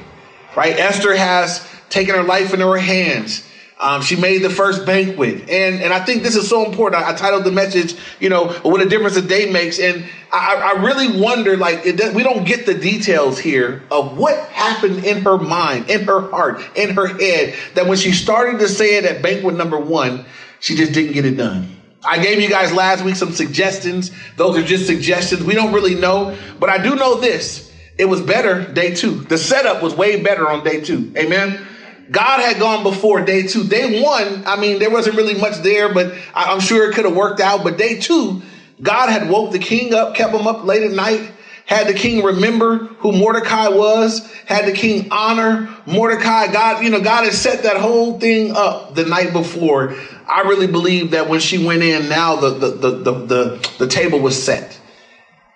Right? 0.58 0.80
Esther 0.80 1.16
has 1.16 1.68
taken 1.90 2.16
her 2.16 2.24
life 2.24 2.54
into 2.54 2.66
her 2.66 2.78
hands. 2.78 3.48
Um, 3.80 4.02
she 4.02 4.16
made 4.16 4.42
the 4.42 4.50
first 4.50 4.86
banquet. 4.86 5.50
And, 5.50 5.82
and 5.82 5.94
I 5.94 6.00
think 6.06 6.24
this 6.24 6.36
is 6.36 6.48
so 6.48 6.66
important. 6.66 7.04
I, 7.04 7.12
I, 7.12 7.14
titled 7.14 7.44
the 7.44 7.52
message, 7.52 7.96
you 8.22 8.30
know, 8.30 8.48
what 8.64 8.82
a 8.82 8.88
difference 8.88 9.18
a 9.18 9.22
day 9.22 9.52
makes. 9.52 9.80
And 9.80 10.06
I, 10.32 10.74
I 10.76 10.82
really 10.82 11.20
wonder, 11.20 11.58
like, 11.58 11.86
it, 11.86 12.14
we 12.14 12.24
don't 12.24 12.46
get 12.46 12.66
the 12.66 12.74
details 12.74 13.38
here 13.38 13.84
of 13.92 14.18
what 14.18 14.38
happened 14.50 15.04
in 15.04 15.24
her 15.24 15.38
mind, 15.38 15.90
in 15.90 16.06
her 16.06 16.22
heart, 16.22 16.62
in 16.76 16.92
her 16.92 17.08
head, 17.08 17.56
that 17.74 17.86
when 17.88 17.98
she 17.98 18.14
started 18.14 18.60
to 18.60 18.70
say 18.70 18.96
it 18.96 19.04
at 19.04 19.22
banquet 19.22 19.56
number 19.56 19.78
one, 19.78 20.26
she 20.62 20.76
just 20.76 20.94
didn't 20.94 21.12
get 21.12 21.26
it 21.26 21.36
done. 21.36 21.76
I 22.08 22.24
gave 22.24 22.40
you 22.40 22.50
guys 22.50 22.72
last 22.72 23.04
week 23.04 23.16
some 23.16 23.34
suggestions. 23.34 24.12
Those 24.38 24.58
are 24.58 24.64
just 24.64 24.86
suggestions. 24.86 25.44
We 25.44 25.54
don't 25.54 25.74
really 25.74 25.96
know, 25.96 26.38
but 26.60 26.70
I 26.70 26.78
do 26.78 26.96
know 26.96 27.20
this. 27.20 27.72
It 27.98 28.06
was 28.06 28.22
better 28.22 28.72
day 28.72 28.94
two. 28.94 29.22
The 29.22 29.38
setup 29.38 29.82
was 29.82 29.96
way 29.96 30.22
better 30.22 30.50
on 30.50 30.64
day 30.64 30.82
two. 30.82 31.12
Amen. 31.18 31.66
God 32.12 32.40
had 32.40 32.60
gone 32.60 32.84
before 32.84 33.22
day 33.22 33.44
two. 33.48 33.64
Day 33.64 34.02
one, 34.04 34.44
I 34.46 34.60
mean, 34.60 34.80
there 34.80 34.92
wasn't 34.92 35.16
really 35.16 35.34
much 35.40 35.58
there, 35.58 35.94
but 35.94 36.14
I'm 36.34 36.60
sure 36.60 36.90
it 36.90 36.94
could 36.94 37.06
have 37.06 37.16
worked 37.16 37.40
out. 37.40 37.64
But 37.64 37.78
day 37.78 38.00
two, 38.00 38.42
God 38.82 39.10
had 39.10 39.30
woke 39.30 39.52
the 39.52 39.60
king 39.60 39.94
up, 39.94 40.16
kept 40.16 40.34
him 40.34 40.48
up 40.48 40.66
late 40.66 40.84
at 40.84 40.92
night, 40.92 41.32
had 41.66 41.88
the 41.88 41.94
king 41.94 42.24
remember 42.24 42.78
who 42.78 43.12
Mordecai 43.12 43.70
was, 43.70 44.32
had 44.46 44.66
the 44.66 44.72
king 44.72 45.08
honor 45.12 45.68
Mordecai. 45.88 46.52
God, 46.52 46.84
you 46.84 46.92
know, 46.92 47.02
God 47.02 47.24
had 47.24 47.34
set 47.34 47.64
that 47.64 47.78
whole 47.78 48.20
thing 48.20 48.52
up 48.56 48.94
the 48.94 49.06
night 49.06 49.34
before. 49.34 49.96
I 50.28 50.42
really 50.42 50.68
believe 50.68 51.12
that 51.12 51.28
when 51.28 51.40
she 51.40 51.64
went 51.66 51.82
in, 51.82 52.08
now 52.08 52.36
the 52.36 52.50
the 52.52 52.70
the 52.70 52.92
the, 52.92 53.12
the, 53.12 53.70
the 53.80 53.88
table 53.88 54.20
was 54.20 54.42
set. 54.42 54.80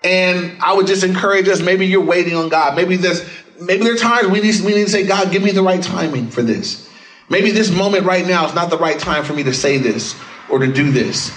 And 0.04 0.62
I 0.62 0.74
would 0.74 0.88
just 0.88 1.04
encourage 1.04 1.50
us, 1.50 1.62
maybe 1.62 1.86
you're 1.86 2.06
waiting 2.06 2.36
on 2.36 2.48
God. 2.48 2.76
Maybe 2.76 2.96
there's 2.96 3.22
maybe 3.62 3.84
there 3.84 3.94
are 3.94 3.98
times 3.98 4.28
we 4.28 4.42
need, 4.42 4.60
we 4.62 4.74
need 4.74 4.86
to 4.86 4.90
say, 4.90 5.06
God, 5.06 5.32
give 5.32 5.44
me 5.44 5.52
the 5.52 5.64
right 5.64 5.82
timing 5.82 6.30
for 6.30 6.42
this. 6.42 6.90
Maybe 7.30 7.52
this 7.52 7.72
moment 7.72 8.06
right 8.06 8.26
now 8.26 8.48
is 8.48 8.56
not 8.56 8.70
the 8.70 8.78
right 8.78 9.00
time 9.00 9.24
for 9.24 9.34
me 9.34 9.44
to 9.44 9.54
say 9.54 9.78
this 9.78 10.16
or 10.50 10.60
to 10.60 10.72
do 10.72 10.92
this. 10.92 11.32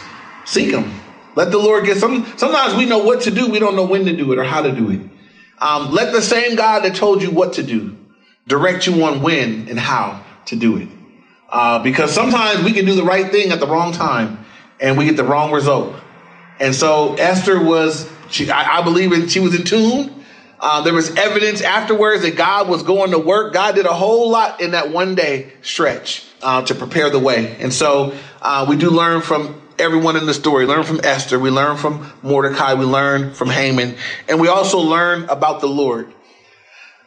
Seek 0.45 0.73
Him. 0.73 0.93
Let 1.35 1.51
the 1.51 1.59
Lord 1.59 1.85
get 1.85 1.99
some. 1.99 2.27
Sometimes 2.37 2.75
we 2.75 2.87
know 2.87 2.99
what 2.99 3.23
to 3.23 3.31
do, 3.31 3.51
we 3.51 3.59
don't 3.59 3.77
know 3.77 3.87
when 3.87 4.05
to 4.07 4.17
do 4.17 4.33
it 4.33 4.39
or 4.39 4.45
how 4.45 4.63
to 4.63 4.73
do 4.73 4.91
it. 4.91 5.01
Um, 5.59 5.93
let 5.93 6.13
the 6.13 6.23
same 6.23 6.57
God 6.57 6.85
that 6.85 6.95
told 6.95 7.23
you 7.23 7.31
what 7.31 7.55
to 7.55 7.63
do 7.63 7.97
direct 8.47 8.87
you 8.87 9.05
on 9.05 9.23
when 9.23 9.69
and 9.69 9.79
how 9.79 10.25
to 10.47 10.57
do 10.57 10.77
it. 10.77 10.89
Uh, 11.49 11.83
because 11.83 12.13
sometimes 12.13 12.65
we 12.65 12.73
can 12.73 12.85
do 12.85 12.95
the 12.95 13.05
right 13.05 13.31
thing 13.31 13.53
at 13.53 13.61
the 13.61 13.67
wrong 13.67 13.93
time 13.93 14.45
and 14.81 14.99
we 14.99 15.05
get 15.05 15.17
the 15.17 15.25
wrong 15.25 15.53
result. 15.53 15.95
And 16.59 16.75
so 16.75 17.15
Esther 17.15 17.63
was, 17.63 18.11
she, 18.31 18.51
I, 18.51 18.79
I 18.79 18.83
believe, 18.83 19.13
in, 19.13 19.29
she 19.29 19.39
was 19.39 19.55
in 19.55 19.65
tune 19.65 20.22
uh, 20.63 20.81
there 20.81 20.95
was 20.95 21.11
evidence 21.17 21.61
afterwards 21.61 22.23
that 22.23 22.37
God 22.37 22.69
was 22.69 22.85
going 22.85 23.11
to 23.11 23.19
work. 23.19 23.53
God 23.53 23.75
did 23.75 23.85
a 23.85 23.93
whole 23.93 24.31
lot 24.31 24.61
in 24.61 24.71
that 24.71 24.91
one 24.91 25.17
day 25.17 25.53
stretch 25.61 26.25
uh, 26.41 26.63
to 26.63 26.75
prepare 26.77 27.11
the 27.11 27.19
way. 27.19 27.57
And 27.59 27.73
so 27.73 28.15
uh, 28.41 28.65
we 28.69 28.77
do 28.77 28.91
learn 28.91 29.23
from 29.23 29.61
everyone 29.77 30.17
in 30.17 30.25
the 30.25 30.33
story. 30.33 30.65
Learn 30.67 30.85
from 30.85 31.01
Esther. 31.03 31.41
We 31.41 31.51
learn 31.51 31.79
from 31.79 32.13
Mordecai. 32.23 32.75
We 32.75 32.85
learn 32.85 33.35
from 33.35 33.51
Haman. 33.51 33.97
And 34.29 34.41
we 34.41 34.47
also 34.47 34.79
learn 34.79 35.25
about 35.25 35.61
the 35.61 35.67
Lord. 35.67 36.15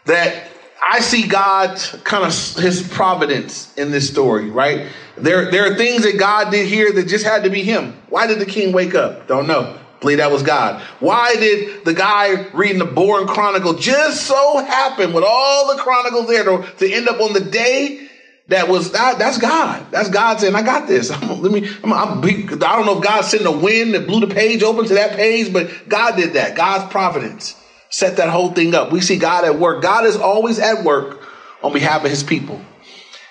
That 0.04 0.50
I 0.86 1.00
see 1.00 1.26
God 1.26 1.80
kind 2.04 2.26
of 2.26 2.34
his 2.62 2.86
providence 2.86 3.74
in 3.78 3.90
this 3.90 4.10
story, 4.10 4.50
right? 4.50 4.88
There, 5.16 5.50
there 5.50 5.72
are 5.72 5.76
things 5.76 6.04
that 6.04 6.20
God 6.20 6.52
did 6.52 6.68
here 6.68 6.92
that 6.92 7.08
just 7.08 7.26
had 7.26 7.46
to 7.46 7.50
be 7.50 7.64
him. 7.64 7.98
Why 8.10 8.28
did 8.28 8.40
the 8.40 8.46
king 8.46 8.74
wake 8.74 8.96
up? 8.96 9.28
Don't 9.30 9.48
know 9.48 9.80
believe 10.00 10.18
that 10.18 10.32
was 10.32 10.44
God. 10.44 10.82
Why 11.00 11.36
did 11.36 11.86
the 11.86 11.94
guy 11.94 12.48
reading 12.54 12.80
the 12.80 12.86
boring 12.86 13.28
chronicle 13.28 13.74
just 13.74 14.26
so 14.26 14.64
happen 14.66 15.14
with 15.14 15.24
all 15.26 15.76
the 15.76 15.82
chronicles 15.82 16.28
there 16.28 16.44
to, 16.44 16.66
to 16.80 16.92
end 16.92 17.08
up 17.08 17.20
on 17.22 17.34
the 17.34 17.40
day 17.40 18.10
that 18.48 18.68
was 18.68 18.92
that, 18.92 19.18
that's 19.18 19.40
God. 19.40 19.88
That's 19.92 20.10
God 20.10 20.40
saying, 20.40 20.56
"I 20.56 20.62
got 20.62 20.88
this." 20.88 21.10
I'm, 21.12 21.42
let 21.42 21.52
me. 21.52 21.68
I'm, 21.84 21.92
I'm, 21.92 22.24
I 22.24 22.76
don't 22.76 22.86
know 22.86 22.98
if 22.98 23.04
God 23.04 23.22
sent 23.22 23.46
a 23.46 23.52
wind 23.52 23.94
that 23.96 24.06
blew 24.08 24.26
the 24.26 24.34
page 24.34 24.62
open 24.62 24.86
to 24.86 24.94
that 24.96 25.16
page, 25.16 25.52
but 25.52 25.72
God 25.90 26.16
did 26.16 26.34
that. 26.34 26.56
God's 26.56 26.92
providence 26.92 27.56
set 27.90 28.18
that 28.18 28.30
whole 28.30 28.52
thing 28.52 28.76
up. 28.76 28.92
We 28.92 29.02
see 29.02 29.18
God 29.18 29.46
at 29.46 29.58
work. 29.58 29.82
God 29.82 30.06
is 30.06 30.16
always 30.16 30.60
at 30.60 30.84
work 30.84 31.22
on 31.64 31.74
behalf 31.74 32.04
of 32.04 32.12
His 32.12 32.24
people. 32.24 32.62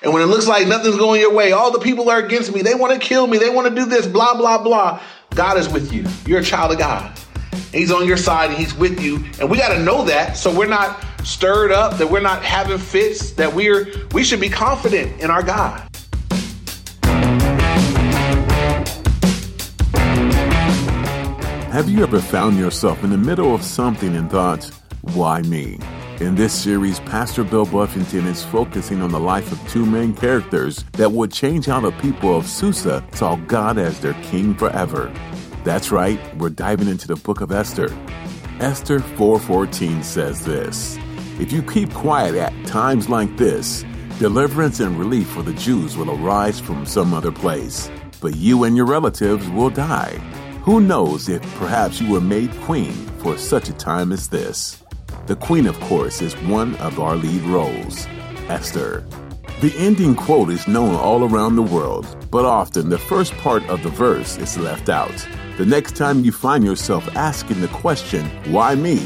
And 0.02 0.12
when 0.12 0.22
it 0.22 0.26
looks 0.26 0.46
like 0.46 0.66
nothing's 0.66 0.96
going 0.96 1.20
your 1.20 1.32
way, 1.32 1.52
all 1.52 1.70
the 1.70 1.78
people 1.78 2.10
are 2.10 2.18
against 2.18 2.54
me. 2.54 2.60
They 2.60 2.74
want 2.74 2.92
to 2.92 2.98
kill 2.98 3.26
me. 3.26 3.38
They 3.38 3.48
want 3.48 3.68
to 3.68 3.74
do 3.74 3.86
this. 3.86 4.06
Blah 4.06 4.36
blah 4.36 4.62
blah. 4.62 5.00
God 5.34 5.58
is 5.58 5.68
with 5.68 5.92
you. 5.92 6.06
You're 6.26 6.40
a 6.40 6.44
child 6.44 6.72
of 6.72 6.78
God. 6.78 7.18
He's 7.72 7.90
on 7.90 8.06
your 8.06 8.16
side 8.16 8.50
and 8.50 8.58
he's 8.58 8.74
with 8.74 9.00
you. 9.00 9.24
And 9.40 9.50
we 9.50 9.58
got 9.58 9.74
to 9.74 9.82
know 9.82 10.04
that 10.04 10.36
so 10.36 10.56
we're 10.56 10.68
not 10.68 11.04
stirred 11.24 11.72
up, 11.72 11.98
that 11.98 12.08
we're 12.08 12.20
not 12.20 12.42
having 12.42 12.78
fits, 12.78 13.32
that 13.32 13.52
we're 13.52 13.92
we 14.12 14.22
should 14.22 14.40
be 14.40 14.48
confident 14.48 15.20
in 15.20 15.30
our 15.30 15.42
God. 15.42 15.82
Have 21.72 21.88
you 21.88 22.04
ever 22.04 22.20
found 22.20 22.56
yourself 22.56 23.02
in 23.02 23.10
the 23.10 23.18
middle 23.18 23.52
of 23.52 23.64
something 23.64 24.14
and 24.14 24.30
thought, 24.30 24.70
why 25.00 25.42
me? 25.42 25.80
In 26.20 26.36
this 26.36 26.52
series, 26.52 27.00
Pastor 27.00 27.42
Bill 27.42 27.66
Buffington 27.66 28.24
is 28.26 28.44
focusing 28.44 29.02
on 29.02 29.10
the 29.10 29.18
life 29.18 29.50
of 29.50 29.68
two 29.68 29.84
main 29.84 30.14
characters 30.14 30.84
that 30.92 31.10
would 31.10 31.32
change 31.32 31.66
how 31.66 31.80
the 31.80 31.90
people 31.90 32.36
of 32.36 32.46
Susa 32.46 33.04
saw 33.14 33.34
God 33.34 33.78
as 33.78 33.98
their 33.98 34.14
king 34.22 34.54
forever. 34.54 35.12
That's 35.64 35.90
right, 35.90 36.20
we're 36.36 36.50
diving 36.50 36.86
into 36.86 37.08
the 37.08 37.16
book 37.16 37.40
of 37.40 37.50
Esther. 37.50 37.88
Esther 38.60 39.00
4:14 39.00 40.04
says 40.04 40.44
this: 40.44 40.96
If 41.40 41.50
you 41.52 41.62
keep 41.62 41.92
quiet 41.92 42.36
at 42.36 42.54
times 42.64 43.08
like 43.08 43.36
this, 43.36 43.84
deliverance 44.20 44.78
and 44.78 44.96
relief 44.96 45.26
for 45.26 45.42
the 45.42 45.54
Jews 45.54 45.96
will 45.96 46.12
arise 46.12 46.60
from 46.60 46.86
some 46.86 47.12
other 47.12 47.32
place, 47.32 47.90
but 48.20 48.36
you 48.36 48.62
and 48.62 48.76
your 48.76 48.86
relatives 48.86 49.48
will 49.48 49.70
die. 49.70 50.20
Who 50.62 50.80
knows 50.80 51.28
if 51.28 51.42
perhaps 51.56 52.00
you 52.00 52.12
were 52.12 52.20
made 52.20 52.52
queen 52.60 52.94
for 53.18 53.36
such 53.36 53.68
a 53.68 53.74
time 53.74 54.12
as 54.12 54.28
this? 54.28 54.83
The 55.26 55.36
Queen, 55.36 55.66
of 55.66 55.80
course, 55.80 56.20
is 56.20 56.36
one 56.42 56.74
of 56.76 57.00
our 57.00 57.16
lead 57.16 57.40
roles, 57.44 58.06
Esther. 58.50 59.06
The 59.62 59.74
ending 59.78 60.14
quote 60.14 60.50
is 60.50 60.68
known 60.68 60.94
all 60.96 61.24
around 61.24 61.56
the 61.56 61.62
world, 61.62 62.06
but 62.30 62.44
often 62.44 62.90
the 62.90 62.98
first 62.98 63.32
part 63.38 63.66
of 63.70 63.82
the 63.82 63.88
verse 63.88 64.36
is 64.36 64.58
left 64.58 64.90
out. 64.90 65.26
The 65.56 65.64
next 65.64 65.96
time 65.96 66.24
you 66.24 66.30
find 66.30 66.62
yourself 66.62 67.08
asking 67.16 67.62
the 67.62 67.68
question, 67.68 68.26
Why 68.52 68.74
me? 68.74 69.00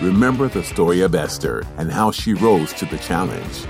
remember 0.00 0.48
the 0.48 0.64
story 0.64 1.02
of 1.02 1.14
Esther 1.14 1.66
and 1.76 1.92
how 1.92 2.12
she 2.12 2.32
rose 2.32 2.72
to 2.72 2.86
the 2.86 2.98
challenge. 2.98 3.66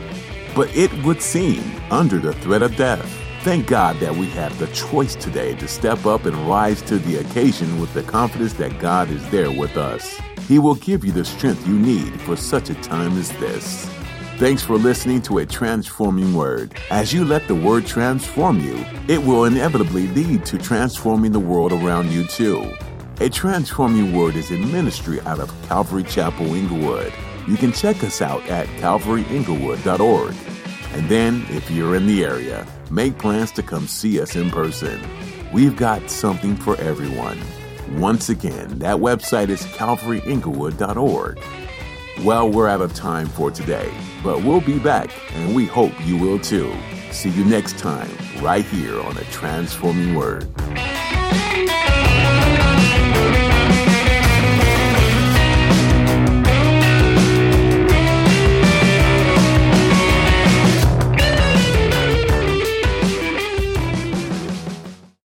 But 0.55 0.69
it 0.77 0.93
would 1.05 1.21
seem, 1.21 1.65
under 1.91 2.21
the 2.21 2.35
threat 2.35 2.63
of 2.63 2.77
death, 2.77 3.11
thank 3.43 3.67
God 3.67 3.99
that 3.99 4.15
we 4.15 4.27
have 4.31 4.57
the 4.59 4.69
choice 4.69 5.17
today 5.17 5.57
to 5.57 5.67
step 5.67 6.07
up 6.07 6.27
and 6.27 6.37
rise 6.49 6.81
to 6.83 6.99
the 6.99 7.17
occasion 7.17 7.81
with 7.81 7.93
the 7.93 8.05
confidence 8.05 8.53
that 8.53 8.79
God 8.79 9.11
is 9.11 9.29
there 9.31 9.51
with 9.51 9.77
us. 9.77 10.21
He 10.49 10.59
will 10.59 10.77
give 10.77 11.05
you 11.05 11.13
the 11.13 11.27
strength 11.27 11.69
you 11.69 11.79
need 11.79 12.19
for 12.23 12.35
such 12.35 12.71
a 12.71 12.75
time 12.77 13.19
as 13.19 13.31
this. 13.33 13.85
Thanks 14.39 14.63
for 14.63 14.79
listening 14.79 15.21
to 15.23 15.39
a 15.39 15.47
transforming 15.47 16.33
word. 16.33 16.75
As 16.91 17.13
you 17.13 17.27
let 17.27 17.47
the 17.49 17.55
word 17.55 17.85
transform 17.85 18.61
you, 18.61 18.83
it 19.09 19.23
will 19.23 19.45
inevitably 19.45 20.07
lead 20.09 20.47
to 20.47 20.57
transforming 20.57 21.33
the 21.33 21.39
world 21.39 21.73
around 21.73 22.11
you 22.11 22.27
too. 22.27 22.75
A 23.21 23.29
transforming 23.29 24.17
word 24.17 24.37
is 24.37 24.51
a 24.51 24.57
ministry 24.57 25.21
out 25.23 25.39
of 25.39 25.53
Calvary 25.69 26.05
Chapel 26.05 26.55
Inglewood. 26.55 27.13
You 27.47 27.57
can 27.59 27.73
check 27.73 28.03
us 28.03 28.23
out 28.23 28.43
at 28.47 28.69
calvaryinglewood.org. 28.81 30.35
And 30.93 31.09
then, 31.11 31.45
if 31.51 31.71
you're 31.71 31.95
in 31.95 32.07
the 32.07 32.25
area, 32.25 32.67
make 32.91 33.19
plans 33.19 33.51
to 33.53 33.63
come 33.63 33.87
see 33.87 34.19
us 34.19 34.35
in 34.35 34.51
person. 34.51 34.99
We've 35.53 35.77
got 35.77 36.09
something 36.09 36.57
for 36.57 36.81
everyone. 36.81 37.39
Once 37.97 38.29
again, 38.29 38.79
that 38.79 38.97
website 38.97 39.49
is 39.49 39.63
calvaryinglewood.org. 39.63 41.41
Well, 42.25 42.51
we're 42.51 42.69
out 42.69 42.81
of 42.81 42.95
time 42.95 43.27
for 43.27 43.51
today, 43.51 43.91
but 44.23 44.43
we'll 44.43 44.61
be 44.61 44.79
back, 44.79 45.11
and 45.35 45.55
we 45.55 45.67
hope 45.67 45.93
you 46.05 46.17
will 46.17 46.39
too. 46.39 46.75
See 47.11 47.31
you 47.31 47.45
next 47.45 47.79
time, 47.79 48.11
right 48.41 48.65
here 48.65 49.01
on 49.01 49.17
a 49.17 49.25
Transforming 49.25 50.15
Word. 50.15 50.49